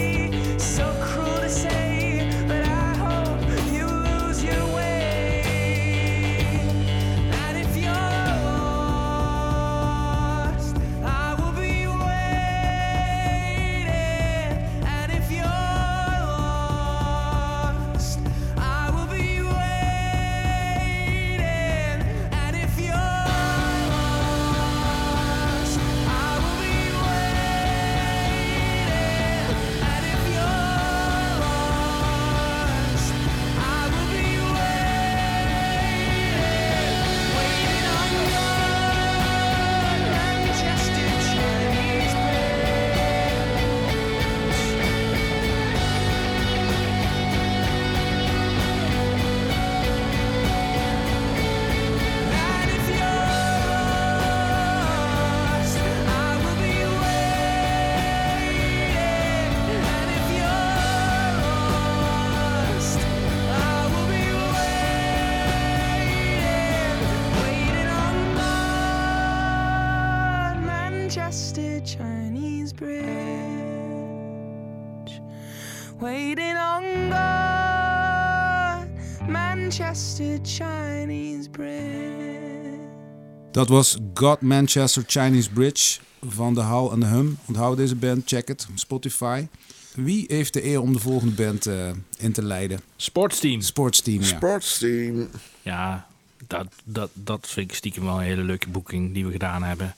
Dat 83.58 83.68
was 83.68 83.98
God 84.14 84.42
Manchester 84.42 85.04
Chinese 85.08 85.50
Bridge 85.50 86.00
van 86.30 86.54
de 86.54 86.60
hal 86.62 86.92
en 86.92 87.00
de 87.00 87.06
hum. 87.06 87.38
Onthoud 87.48 87.78
deze 87.78 87.96
band, 87.96 88.28
check 88.28 88.48
het, 88.48 88.68
Spotify. 88.76 89.48
Wie 89.96 90.26
heeft 90.28 90.54
de 90.54 90.66
eer 90.66 90.82
om 90.82 90.94
de 90.94 91.00
volgende 91.00 91.34
band 91.34 91.66
eh, 91.66 91.90
in 92.18 92.32
te 92.32 92.44
leiden? 92.44 92.80
Sportsteam. 92.96 93.62
Sportsteam, 93.62 94.22
ja. 94.22 94.26
Sportsteam. 94.26 95.30
Ja, 95.62 96.08
dat, 96.48 96.68
dat, 96.84 97.10
dat 97.14 97.48
vind 97.48 97.70
ik 97.70 97.76
stiekem 97.76 98.04
wel 98.04 98.14
een 98.14 98.26
hele 98.26 98.44
leuke 98.44 98.70
boeking 98.70 99.14
die 99.14 99.26
we 99.26 99.32
gedaan 99.32 99.64
hebben. 99.64 99.96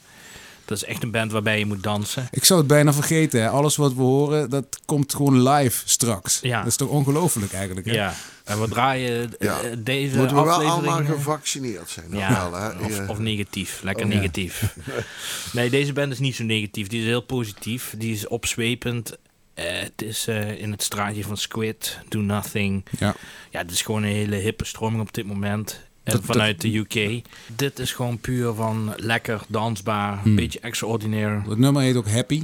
Dat 0.69 0.77
is 0.77 0.83
echt 0.83 1.03
een 1.03 1.11
band 1.11 1.31
waarbij 1.31 1.59
je 1.59 1.65
moet 1.65 1.83
dansen. 1.83 2.27
Ik 2.31 2.45
zou 2.45 2.59
het 2.59 2.67
bijna 2.67 2.93
vergeten. 2.93 3.41
Hè. 3.41 3.49
Alles 3.49 3.75
wat 3.75 3.93
we 3.93 4.01
horen, 4.01 4.49
dat 4.49 4.79
komt 4.85 5.13
gewoon 5.15 5.49
live 5.49 5.81
straks. 5.89 6.39
Ja. 6.41 6.57
Dat 6.57 6.67
is 6.67 6.75
toch 6.75 6.89
ongelooflijk 6.89 7.53
eigenlijk? 7.53 7.85
Hè? 7.87 7.93
Ja, 7.93 8.13
en 8.43 8.61
we 8.61 8.67
draaien 8.67 9.37
eh, 9.37 9.47
Ja. 9.47 9.75
deze 9.77 10.17
Moeten 10.17 10.35
we 10.37 10.43
wel 10.43 10.61
allemaal 10.63 10.99
eh, 10.99 11.05
gevaccineerd 11.05 11.89
zijn. 11.89 12.05
Ja, 12.11 12.49
wel, 12.51 12.61
hè? 12.61 12.69
of, 12.85 12.97
Ja. 12.97 13.05
of 13.07 13.19
negatief. 13.19 13.81
Lekker 13.83 14.05
Oh, 14.05 14.11
ja. 14.11 14.17
negatief. 14.17 14.75
nee, 15.53 15.69
deze 15.69 15.93
band 15.93 16.11
is 16.11 16.19
niet 16.19 16.35
zo 16.35 16.43
negatief. 16.43 16.87
Die 16.87 16.99
is 16.99 17.05
heel 17.05 17.21
positief. 17.21 17.93
Die 17.97 18.13
is 18.13 18.27
opzwepend. 18.27 19.17
Eh, 19.53 19.65
het 19.79 20.01
is 20.01 20.27
eh, 20.27 20.61
in 20.61 20.71
het 20.71 20.83
straatje 20.83 21.23
van 21.23 21.37
Squid, 21.37 21.99
Do 22.09 22.19
Nothing. 22.19 22.85
Ja. 22.99 23.15
Ja, 23.49 23.59
het 23.59 23.71
is 23.71 23.81
gewoon 23.81 24.03
een 24.03 24.13
hele 24.15 24.35
hippe 24.35 24.65
stroming 24.65 25.01
op 25.01 25.13
dit 25.13 25.25
moment. 25.25 25.79
Dat- 26.11 26.25
vanuit 26.25 26.61
de 26.61 26.75
UK. 26.77 27.21
Dit 27.55 27.79
is 27.79 27.91
gewoon 27.93 28.17
puur 28.17 28.53
van 28.53 28.93
lekker, 28.97 29.41
dansbaar, 29.47 30.13
een 30.13 30.19
Hmm. 30.23 30.35
beetje 30.35 30.59
extraordinair. 30.59 31.43
Het 31.47 31.57
nummer 31.57 31.81
heet 31.81 31.95
ook 31.95 32.09
Happy. 32.09 32.43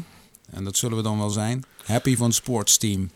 En 0.51 0.63
dat 0.63 0.78
zullen 0.78 0.97
we 0.97 1.04
dan 1.04 1.17
wel 1.17 1.30
zijn. 1.30 1.63
Happy 1.86 2.15
van 2.15 2.32
Sportsteam. 2.34 3.10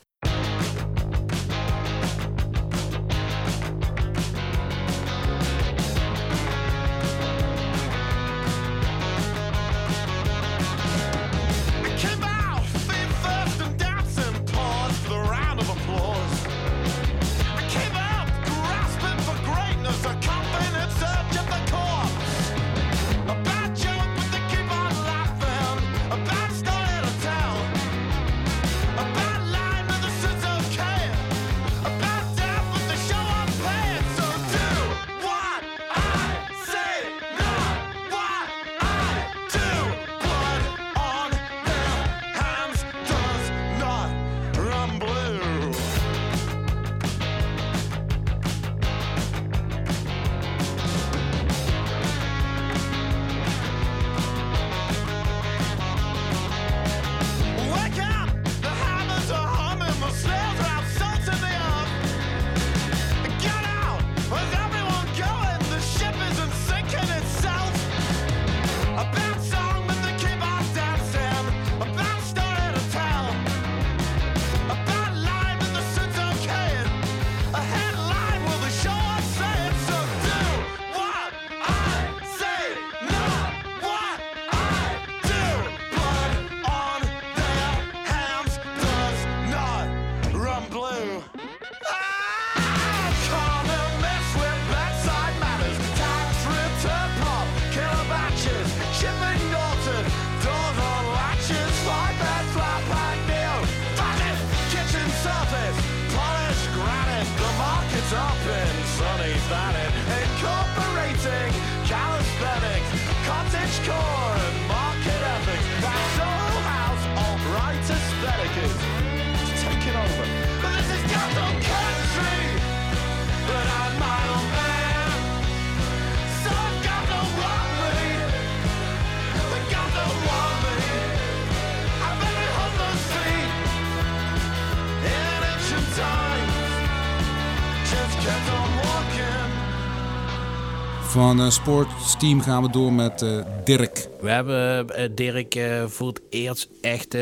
Van 141.10 141.42
eh 141.42 141.50
sportsteam 141.50 142.42
gaan 142.42 142.64
we 142.64 142.70
door 142.70 142.94
met 142.94 143.22
eh, 143.22 143.40
Dirk. 143.64 144.08
We 144.22 144.30
hebben 144.30 144.90
eh, 144.90 145.10
Dirk 145.16 145.60
voor 145.88 146.08
het 146.08 146.22
eerst 146.30 146.70
echt 146.82 147.18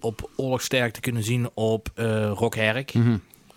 op 0.00 0.30
oorlogsterkte 0.36 1.00
kunnen 1.00 1.24
zien 1.24 1.50
op 1.54 1.88
eh 1.94 2.30
Rockherk. 2.34 2.92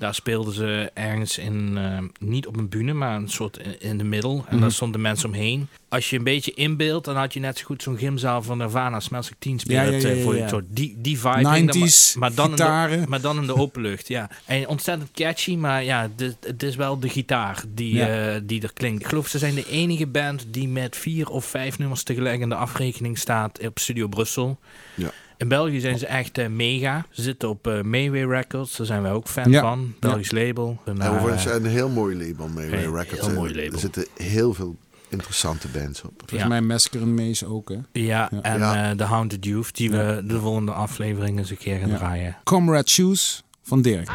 Daar 0.03 0.13
speelden 0.15 0.53
ze 0.53 0.91
ergens 0.93 1.37
in, 1.37 1.77
eh, 1.77 1.97
niet 2.27 2.47
op 2.47 2.57
een 2.57 2.69
bühne, 2.69 2.93
maar 2.93 3.15
een 3.15 3.29
soort 3.29 3.57
in, 3.57 3.81
in 3.81 3.97
de 3.97 4.03
middel. 4.03 4.45
En 4.47 4.59
daar 4.59 4.71
stonden 4.71 5.01
mensen 5.01 5.29
omheen. 5.29 5.67
Als 5.89 6.09
je 6.09 6.17
een 6.17 6.23
beetje 6.23 6.53
inbeeldt, 6.53 7.05
dan 7.05 7.15
had 7.15 7.33
je 7.33 7.39
net 7.39 7.57
zo 7.57 7.65
goed 7.65 7.83
zo'n 7.83 7.97
gymzaal 7.97 8.41
van 8.41 8.57
Nirvana, 8.57 8.99
Smells 8.99 9.31
10 9.39 9.59
speelt. 9.59 9.77
Ja, 9.77 9.91
ja, 9.91 9.97
ja, 9.97 10.09
eh, 10.09 10.23
voor 10.23 10.35
je 10.35 10.47
soort 10.47 10.65
die, 10.69 10.95
die 10.97 11.19
vibe. 11.19 11.43
90s 11.73 12.15
maar, 12.17 12.33
dan 12.33 12.45
in 12.45 12.51
gitaren. 12.51 13.01
de, 13.01 13.07
maar 13.07 13.21
dan 13.21 13.37
in 13.37 13.45
de 13.45 13.55
open 13.55 13.81
lucht, 13.81 14.07
ja. 14.07 14.29
En 14.45 14.67
ontzettend 14.67 15.11
catchy, 15.11 15.55
maar 15.55 15.83
ja, 15.83 16.09
dit- 16.15 16.37
het 16.39 16.63
is 16.63 16.75
wel 16.75 16.99
de 16.99 17.09
gitaar 17.09 17.63
die, 17.67 17.93
Ja. 17.95 18.33
eh, 18.35 18.41
die 18.43 18.61
er 18.61 18.73
klinkt. 18.73 19.01
Ik 19.01 19.07
geloof 19.07 19.27
ze 19.27 19.37
zijn 19.37 19.55
de 19.55 19.69
enige 19.69 20.07
band 20.07 20.45
die 20.49 20.67
met 20.67 20.95
vier 20.95 21.29
of 21.29 21.45
vijf 21.45 21.77
nummers 21.79 22.03
tegelijk 22.03 22.41
in 22.41 22.49
de 22.49 22.55
afrekening 22.55 23.17
staat 23.17 23.59
op 23.67 23.79
Studio 23.79 24.07
Brussel. 24.07 24.59
Ja. 24.95 25.11
In 25.37 25.47
België 25.47 25.79
zijn 25.79 25.97
ze 25.97 26.05
echt 26.05 26.37
eh, 26.37 26.47
mega. 26.47 27.05
Ze 27.09 27.21
zitten 27.21 27.49
op 27.49 27.67
eh 27.67 27.81
Mayway 27.81 28.25
Records, 28.25 28.77
daar 28.77 28.85
zijn 28.85 29.01
wij 29.01 29.11
ook 29.11 29.27
fan 29.27 29.51
Ja. 29.51 29.61
van. 29.61 29.93
Belgisch 29.99 30.31
label. 30.31 30.79
En, 30.85 31.01
En 31.01 31.07
eh, 31.07 31.13
overigens 31.13 31.45
een 31.45 31.65
heel 31.65 31.89
mooi 31.89 32.27
label 32.27 32.49
Ray 32.69 32.85
Records. 32.93 33.25
heel 33.25 33.35
mooi 33.35 33.53
Er 33.53 33.63
label. 33.63 33.79
zitten 33.79 34.05
heel 34.17 34.53
veel 34.53 34.75
interessante 35.09 35.67
bands 35.67 36.01
op. 36.03 36.13
Volgens 36.17 36.41
Ja. 36.41 36.47
mij 36.47 36.61
Massacre 36.61 36.99
and 36.99 37.15
Maze 37.19 37.45
ook, 37.47 37.69
hè? 37.69 37.75
ja, 37.91 38.27
Ja. 38.31 38.41
en 38.41 38.59
Ja. 38.59 38.89
eh 38.91 38.97
The 38.97 39.03
Haunted 39.03 39.45
Youth, 39.45 39.75
die 39.75 39.91
we 39.91 40.21
de 40.25 40.39
volgende 40.39 40.71
aflevering 40.71 41.37
eens 41.37 41.49
een 41.49 41.57
keer 41.57 41.79
gaan 41.79 41.89
Ja. 41.89 41.97
draaien. 41.97 42.37
Comrade 42.43 42.89
Shoes 42.89 43.43
van 43.63 43.81
Dirk. 43.81 44.09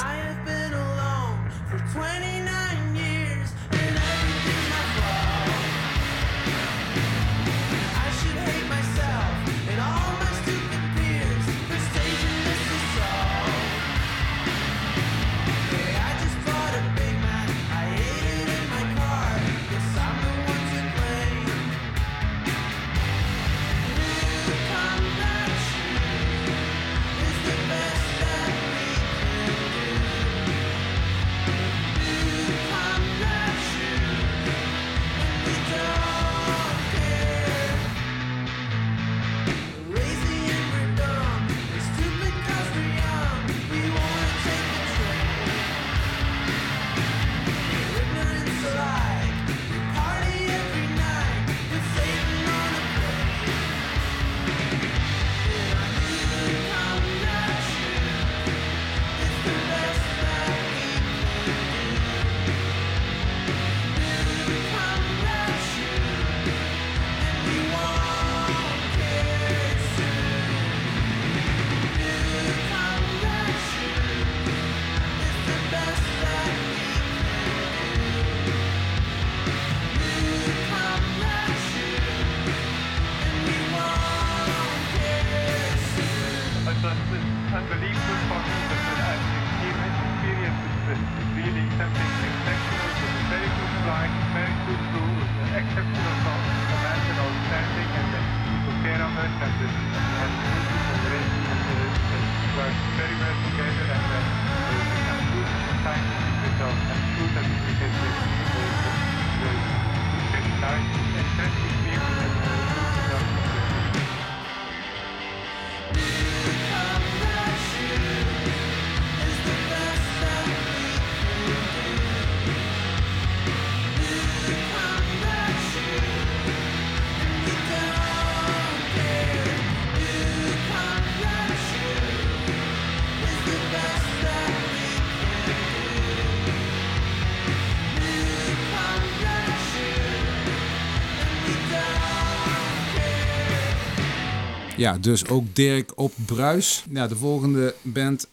Ja, 144.78 144.98
dus 144.98 145.28
ook 145.28 145.44
Dirk 145.54 145.92
op 145.98 146.12
Bruis. 146.26 146.84
Ja, 146.90 147.06
de 147.06 147.16
volgende 147.16 147.74
band 147.82 148.28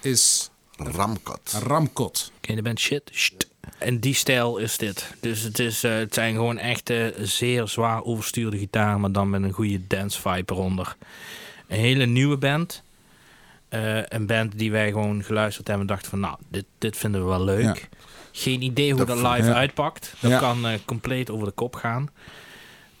is 0.00 0.50
Ramkot. 0.76 1.52
Ramkot. 1.66 2.32
Ken 2.40 2.54
je 2.54 2.60
de 2.62 2.66
band 2.68 2.78
Shit? 2.80 3.10
Shit. 3.12 3.48
En 3.78 3.98
die 4.00 4.14
stijl 4.14 4.56
is 4.58 4.76
dit. 4.78 5.14
Dus 5.20 5.42
het, 5.42 5.58
is, 5.58 5.84
eh, 5.84 5.92
het 5.94 6.14
zijn 6.14 6.34
gewoon 6.34 6.58
echte 6.58 7.14
zeer 7.18 7.68
zwaar 7.68 8.04
overstuurde 8.04 8.58
gitaar, 8.58 9.00
maar 9.00 9.12
dan 9.12 9.30
met 9.30 9.42
een 9.42 9.52
goede 9.52 9.86
dance 9.86 10.20
vibe 10.20 10.52
eronder. 10.52 10.96
Een 11.68 11.78
hele 11.78 12.06
nieuwe 12.06 12.36
band. 12.36 12.82
Eh, 13.68 14.02
een 14.08 14.26
band 14.26 14.58
die 14.58 14.70
wij 14.70 14.90
gewoon 14.90 15.22
geluisterd 15.24 15.66
hebben 15.68 15.86
en 15.86 15.92
dachten 15.92 16.10
van, 16.10 16.20
nou, 16.20 16.36
dit, 16.48 16.64
dit 16.78 16.96
vinden 16.96 17.20
we 17.22 17.26
wel 17.28 17.44
leuk. 17.44 17.62
Ja. 17.62 17.74
Geen 18.32 18.62
idee 18.62 18.88
hoe 18.94 19.04
Dat 19.04 19.20
dat 19.22 19.32
live 19.34 19.48
ja. 19.48 19.54
uitpakt. 19.54 20.14
Dat 20.20 20.30
Ja. 20.30 20.38
kan 20.38 20.66
eh, 20.66 20.78
compleet 20.84 21.30
over 21.30 21.46
de 21.46 21.52
kop 21.52 21.74
gaan. 21.74 22.08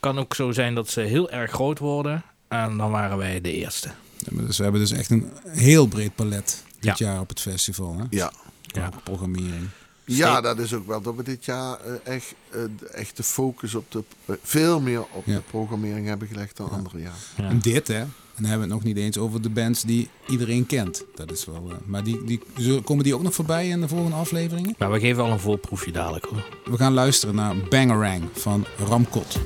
Kan 0.00 0.18
ook 0.18 0.34
zo 0.34 0.52
zijn 0.52 0.74
dat 0.74 0.88
ze 0.90 1.00
heel 1.00 1.30
erg 1.30 1.50
groot 1.50 1.78
worden. 1.78 2.22
En 2.50 2.76
dan 2.76 2.90
waren 2.90 3.16
wij 3.16 3.40
de 3.40 3.52
eerste. 3.52 3.88
Ja, 4.18 4.26
maar 4.30 4.44
dus 4.46 4.56
we 4.56 4.62
hebben 4.62 4.80
dus 4.80 4.92
echt 4.92 5.10
een 5.10 5.30
heel 5.48 5.86
breed 5.86 6.14
palet 6.14 6.64
dit 6.80 6.98
Ja. 6.98 7.06
jaar 7.06 7.20
op 7.20 7.28
het 7.28 7.40
festival. 7.40 7.96
Hè? 7.98 8.04
Ja. 8.10 8.32
Qua 8.66 8.80
Ja. 8.82 8.90
programmering. 9.04 9.68
Ja, 10.04 10.40
dat 10.40 10.58
is 10.58 10.74
ook 10.74 10.86
wel 10.86 11.00
dat 11.00 11.14
we 11.14 11.22
dit 11.22 11.44
jaar 11.44 11.80
eh, 11.80 11.92
echt, 12.14 12.34
eh, 12.50 12.60
echt 12.92 13.16
de 13.16 13.22
focus 13.22 13.74
op 13.74 13.84
de, 13.92 14.02
eh, 14.24 14.34
veel 14.42 14.80
meer 14.80 15.00
op 15.12 15.22
Ja. 15.26 15.34
de 15.34 15.40
programmering 15.50 16.06
hebben 16.06 16.28
gelegd 16.28 16.56
dan 16.56 16.70
andere 16.70 16.98
jaren. 16.98 17.18
Ja. 17.36 17.48
En 17.48 17.58
dit, 17.58 17.88
hè? 17.88 18.04
dan 18.34 18.44
hebben 18.50 18.68
we 18.68 18.74
het 18.74 18.82
nog 18.84 18.94
niet 18.94 19.04
eens 19.04 19.18
over 19.18 19.42
de 19.42 19.50
bands 19.50 19.82
die 19.82 20.08
iedereen 20.28 20.66
kent. 20.66 21.04
Dat 21.14 21.30
is 21.32 21.44
wel, 21.44 21.72
maar 21.86 22.04
die, 22.04 22.24
die, 22.24 22.80
komen 22.82 23.04
die 23.04 23.14
ook 23.14 23.22
nog 23.22 23.34
voorbij 23.34 23.68
in 23.68 23.80
de 23.80 23.88
volgende 23.88 24.16
afleveringen? 24.16 24.74
Maar 24.78 24.90
we 24.92 25.00
geven 25.00 25.22
al 25.24 25.30
een 25.30 25.40
voorproefje 25.40 25.92
dadelijk 25.92 26.24
hoor. 26.24 26.48
We 26.64 26.76
gaan 26.76 26.92
luisteren 26.92 27.34
naar 27.34 27.56
Bangerang 27.68 28.22
van 28.32 28.66
Ramkot. 28.78 29.38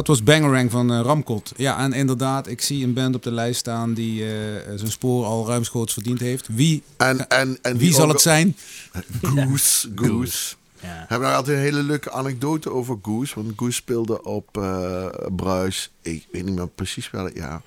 Dat 0.00 0.08
was 0.08 0.22
Bangerang 0.22 0.70
van 0.70 0.92
eh, 0.92 1.00
Ramkot. 1.00 1.52
Ja, 1.56 1.78
en 1.78 1.92
inderdaad, 1.92 2.46
ik 2.46 2.60
zie 2.62 2.84
een 2.84 2.92
band 2.92 3.14
op 3.14 3.22
de 3.22 3.32
lijst 3.32 3.58
staan 3.60 3.94
die 3.94 4.24
eh, 4.24 4.30
zijn 4.74 4.90
spoor 4.90 5.24
al 5.24 5.46
ruimschoots 5.46 5.92
verdiend 5.92 6.20
heeft. 6.20 6.48
Wie, 6.48 6.82
En, 6.96 7.28
en, 7.28 7.58
en 7.62 7.76
wie 7.76 7.92
zal 7.94 8.08
het 8.08 8.20
zijn? 8.20 8.56
Goose. 9.22 9.88
Goose. 9.94 10.54
Ja. 10.80 11.04
Hebben 11.08 11.28
we 11.28 11.34
altijd 11.34 11.56
een 11.56 11.62
hele 11.62 11.82
leuke 11.82 12.12
anekdote 12.12 12.70
over 12.70 12.98
Goose. 13.02 13.34
Want 13.34 13.52
Goose 13.56 13.76
speelde 13.76 14.22
op 14.22 14.56
eh 14.56 15.06
Bruis. 15.36 15.90
Ik 16.02 16.26
weet 16.32 16.44
niet 16.44 16.54
meer 16.54 16.68
precies 16.68 17.10
welk 17.10 17.36
jaar. 17.36 17.62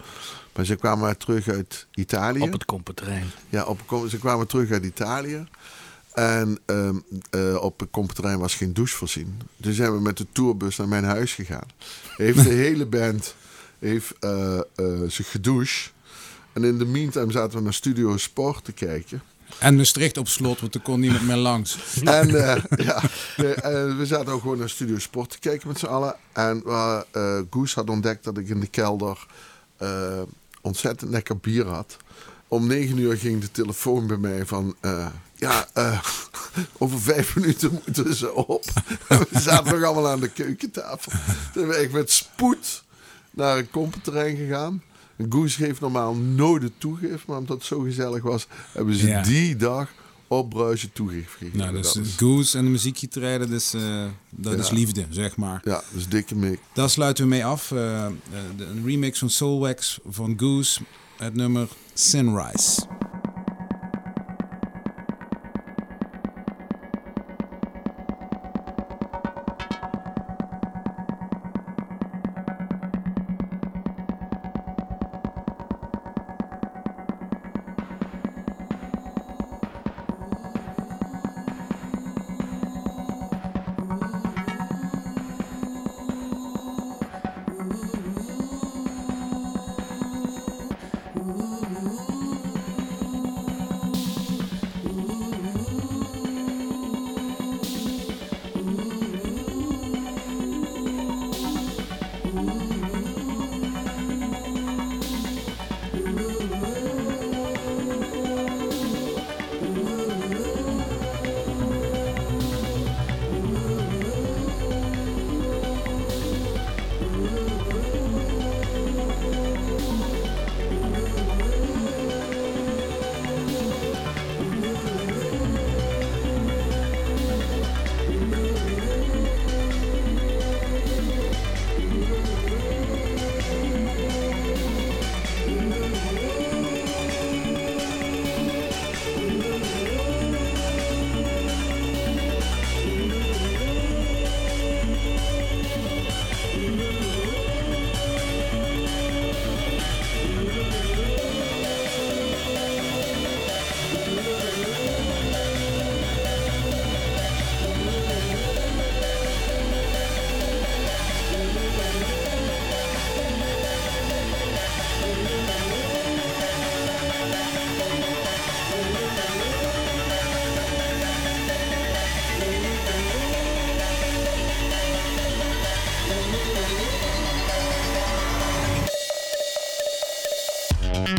Maar 0.56 0.66
ze 0.66 0.76
kwamen 0.76 1.18
terug 1.18 1.48
uit 1.48 1.88
Italië. 1.94 2.42
Op 2.42 2.52
het 2.52 2.66
kompenterrein. 2.66 3.32
Ja, 3.50 3.64
op, 3.64 4.06
ze 4.10 4.18
kwamen 4.18 4.48
terug 4.48 4.72
uit 4.72 4.86
Italië. 4.86 5.48
En 6.14 6.60
ehm, 6.66 6.96
eh, 7.30 7.56
op 7.56 7.80
het 7.80 7.90
kompterrein 7.92 8.40
was 8.40 8.56
geen 8.56 8.74
douche 8.74 8.96
voorzien. 8.96 9.42
Dus 9.58 9.76
zijn 9.76 9.94
we 9.94 10.02
met 10.02 10.18
de 10.18 10.26
tourbus 10.32 10.78
naar 10.78 10.88
mijn 10.88 11.04
huis 11.04 11.34
gegaan. 11.34 11.68
Heeft 12.18 12.44
de 12.44 12.54
hele 12.66 12.86
band 12.86 13.36
heeft, 13.80 14.14
eh, 14.20 14.58
eh, 14.58 14.64
zich 15.08 15.32
gedoucht. 15.32 15.94
En 16.54 16.64
in 16.64 16.78
de 16.78 16.86
meantime 16.86 17.32
zaten 17.32 17.58
we 17.58 17.64
naar 17.64 17.74
Studio 17.74 18.18
Sport 18.18 18.64
te 18.64 18.72
kijken. 18.72 19.22
En 19.60 19.76
Maastricht 19.76 20.18
op 20.18 20.28
slot, 20.28 20.60
want 20.60 20.76
er 20.76 20.82
kon 20.82 21.00
niemand 21.00 21.28
meer 21.28 21.36
langs. 21.36 21.78
En 22.04 22.36
eh, 22.36 22.64
ja, 22.76 23.02
eh, 23.36 23.98
we 23.98 24.04
zaten 24.06 24.34
ook 24.34 24.42
gewoon 24.42 24.58
naar 24.58 24.70
Studio 24.70 25.00
Sport 25.00 25.30
te 25.30 25.40
kijken 25.40 25.68
met 25.68 25.80
z'n 25.80 25.86
allen. 25.86 26.16
En 26.34 26.64
eh 26.66 27.40
Goes 27.50 27.74
had 27.74 27.90
ontdekt 27.90 28.24
dat 28.24 28.38
ik 28.38 28.50
in 28.50 28.60
de 28.60 28.68
kelder 28.68 29.26
eh, 29.78 30.22
ontzettend 30.62 31.12
lekker 31.12 31.38
bier 31.38 31.66
had. 31.66 31.98
Om 32.48 32.68
negen 32.68 32.98
uur 32.98 33.18
ging 33.18 33.42
de 33.42 33.52
telefoon 33.52 34.08
bij 34.08 34.18
mij 34.18 34.46
van... 34.46 34.76
eh, 35.44 35.50
ja, 35.52 35.68
eh, 35.74 36.00
over 36.78 37.00
vijf 37.02 37.36
minuten 37.36 37.72
moeten 37.86 38.16
ze 38.16 38.34
op. 38.34 38.64
We 39.30 39.40
zaten 39.40 39.74
nog 39.74 39.84
allemaal 39.84 40.12
aan 40.12 40.20
de 40.20 40.30
keukentafel. 40.30 41.12
Toen 41.54 41.68
ben 41.68 41.82
ik 41.82 41.92
met 41.92 42.12
spoed 42.12 42.84
naar 43.32 43.58
een 43.58 43.70
kompenterrein 43.70 44.36
gegaan. 44.36 44.84
Goes 45.30 45.56
geeft 45.56 45.80
normaal 45.82 46.16
nooit 46.16 46.72
toegift, 46.78 47.26
maar 47.28 47.38
omdat 47.38 47.58
het 47.58 47.66
zo 47.66 47.80
gezellig 47.80 48.24
was... 48.24 48.48
hebben 48.72 48.96
ze 48.96 49.08
Ja. 49.08 49.22
die 49.22 49.56
dag 49.56 49.90
op 50.28 50.50
Bruisje 50.50 50.92
toegift 50.92 51.32
gegeven. 51.32 51.58
Nou, 51.58 51.72
dus 51.74 51.94
Dat 51.94 52.06
is- 52.06 52.16
Goose 52.16 52.58
en 52.58 52.64
de 52.64 52.70
muziekje 52.70 53.08
treden, 53.08 53.50
dus, 53.50 53.74
eh, 53.74 54.06
dat 54.30 54.54
Ja. 54.54 54.60
is 54.60 54.70
liefde, 54.70 55.06
zeg 55.10 55.36
maar. 55.36 55.62
Ja, 55.64 55.84
dus 55.92 56.08
dikke 56.08 56.36
mik. 56.36 56.60
Daar 56.74 56.90
sluiten 56.90 57.24
we 57.24 57.30
mee 57.30 57.46
af. 57.46 57.72
eh, 57.72 58.06
eh, 58.06 58.12
de, 58.58 58.66
een 58.66 58.84
remix 58.86 59.20
van 59.20 59.30
Soulwax 59.30 60.00
van 60.10 60.34
Goose. 60.38 60.82
Het 61.18 61.36
nummer 61.36 61.68
Sunrise. 61.94 62.82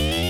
Thank 0.00 0.29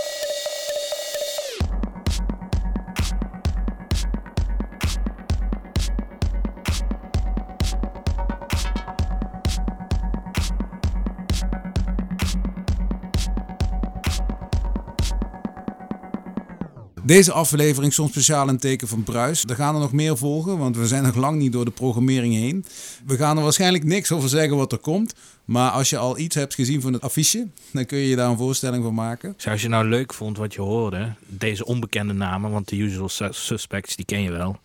Deze 17.11 17.31
aflevering 17.31 17.93
stond 17.93 18.09
speciaal 18.09 18.49
in 18.49 18.57
teken 18.57 18.87
van 18.87 19.03
Bruis. 19.03 19.43
Er 19.43 19.55
gaan 19.55 19.73
er 19.75 19.81
nog 19.81 19.91
meer 19.91 20.17
volgen, 20.17 20.57
want 20.57 20.77
we 20.77 20.87
zijn 20.87 21.03
nog 21.03 21.15
lang 21.15 21.37
niet 21.37 21.51
door 21.51 21.65
de 21.65 21.71
programmering 21.71 22.33
heen. 22.33 22.65
We 23.05 23.17
gaan 23.17 23.37
er 23.37 23.43
waarschijnlijk 23.43 23.83
niks 23.83 24.11
over 24.11 24.29
zeggen 24.29 24.57
wat 24.57 24.71
er 24.71 24.77
komt. 24.77 25.13
Maar 25.45 25.71
als 25.71 25.89
je 25.89 25.97
al 25.97 26.17
iets 26.17 26.35
hebt 26.35 26.55
gezien 26.55 26.81
van 26.81 26.93
het 26.93 27.01
affiche, 27.01 27.47
dan 27.71 27.85
kun 27.85 27.97
je 27.97 28.15
daar 28.15 28.29
een 28.29 28.37
voorstelling 28.37 28.83
van 28.83 28.93
maken. 28.93 29.33
Dus 29.35 29.47
als 29.47 29.61
je 29.61 29.67
nou 29.67 29.85
leuk 29.85 30.13
vond 30.13 30.37
wat 30.37 30.53
je 30.53 30.61
hoorde, 30.61 31.13
deze 31.27 31.65
onbekende 31.65 32.13
namen, 32.13 32.51
want 32.51 32.69
de 32.69 32.77
usual 32.77 33.09
sus- 33.09 33.45
suspects, 33.45 33.95
die 33.95 34.05
ken 34.05 34.21
je 34.21 34.31
wel. 34.31 34.59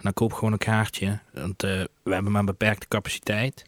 Dan 0.00 0.12
koop 0.12 0.32
gewoon 0.32 0.52
een 0.52 0.58
kaartje, 0.58 1.18
want 1.32 1.62
eh, 1.62 1.70
we 2.02 2.12
hebben 2.12 2.32
maar 2.32 2.40
een 2.40 2.46
beperkte 2.46 2.88
capaciteit. 2.88 3.64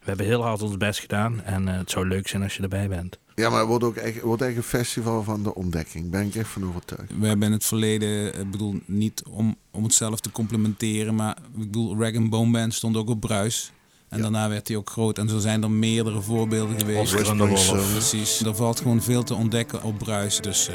We 0.00 0.04
hebben 0.04 0.26
heel 0.26 0.42
hard 0.42 0.62
ons 0.62 0.76
best 0.76 1.00
gedaan 1.00 1.44
en 1.44 1.68
eh, 1.68 1.78
het 1.78 1.90
zou 1.90 2.08
leuk 2.08 2.28
zijn 2.28 2.42
als 2.42 2.56
je 2.56 2.62
erbij 2.62 2.88
bent. 2.88 3.18
Ja, 3.38 3.50
maar 3.50 3.58
het 3.58 3.68
wordt 3.68 3.84
ook 3.84 3.96
echt, 3.96 4.20
wordt 4.20 4.42
echt 4.42 4.56
een 4.56 4.62
festival 4.62 5.22
van 5.22 5.42
de 5.42 5.54
ontdekking. 5.54 6.10
Ben 6.10 6.26
ik 6.26 6.34
echt 6.34 6.48
van 6.48 6.64
overtuigd. 6.64 7.12
We 7.18 7.26
hebben 7.26 7.46
in 7.46 7.52
het 7.52 7.64
verleden, 7.64 8.40
ik 8.40 8.50
bedoel 8.50 8.80
niet 8.84 9.22
om, 9.30 9.56
om 9.70 9.82
het 9.82 9.94
zelf 9.94 10.20
te 10.20 10.32
complementeren, 10.32 11.14
maar 11.14 11.36
ik 11.52 11.58
bedoel, 11.58 11.96
Rag 11.98 12.28
Bone 12.28 12.50
Band 12.50 12.74
stond 12.74 12.96
ook 12.96 13.08
op 13.08 13.20
Bruis. 13.20 13.72
En 14.08 14.20
daarna 14.20 14.48
werd 14.48 14.68
hij 14.68 14.76
ook 14.76 14.90
groot. 14.90 15.18
En 15.18 15.28
zo 15.28 15.38
zijn 15.38 15.62
er 15.62 15.70
meerdere 15.70 16.20
voorbeelden 16.20 16.78
geweest. 16.78 17.00
Oscar 17.00 17.30
en 17.30 17.36
de 17.36 17.46
Wolf. 17.46 17.92
Precies. 17.92 18.40
Er 18.40 18.54
valt 18.54 18.80
gewoon 18.80 19.02
veel 19.02 19.22
te 19.22 19.34
ontdekken 19.34 19.82
op 19.82 19.98
Bruis. 19.98 20.40
Dus 20.40 20.68
eh, 20.68 20.74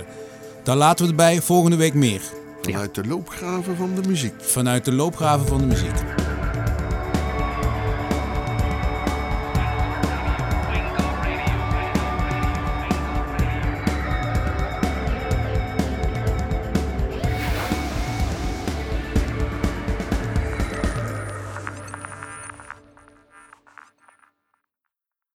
daar 0.63 0.75
laten 0.75 1.05
we 1.05 1.07
het 1.07 1.15
bij. 1.15 1.41
Volgende 1.41 1.75
week 1.75 1.93
meer. 1.93 2.21
Vanuit 2.61 2.95
de 2.95 3.07
loopgraven 3.07 3.75
van 3.75 3.95
de 3.95 4.07
muziek. 4.07 4.33
Vanuit 4.39 4.85
de 4.85 4.91
loopgraven 4.91 5.47
van 5.47 5.57
de 5.57 5.65
muziek. 5.65 6.03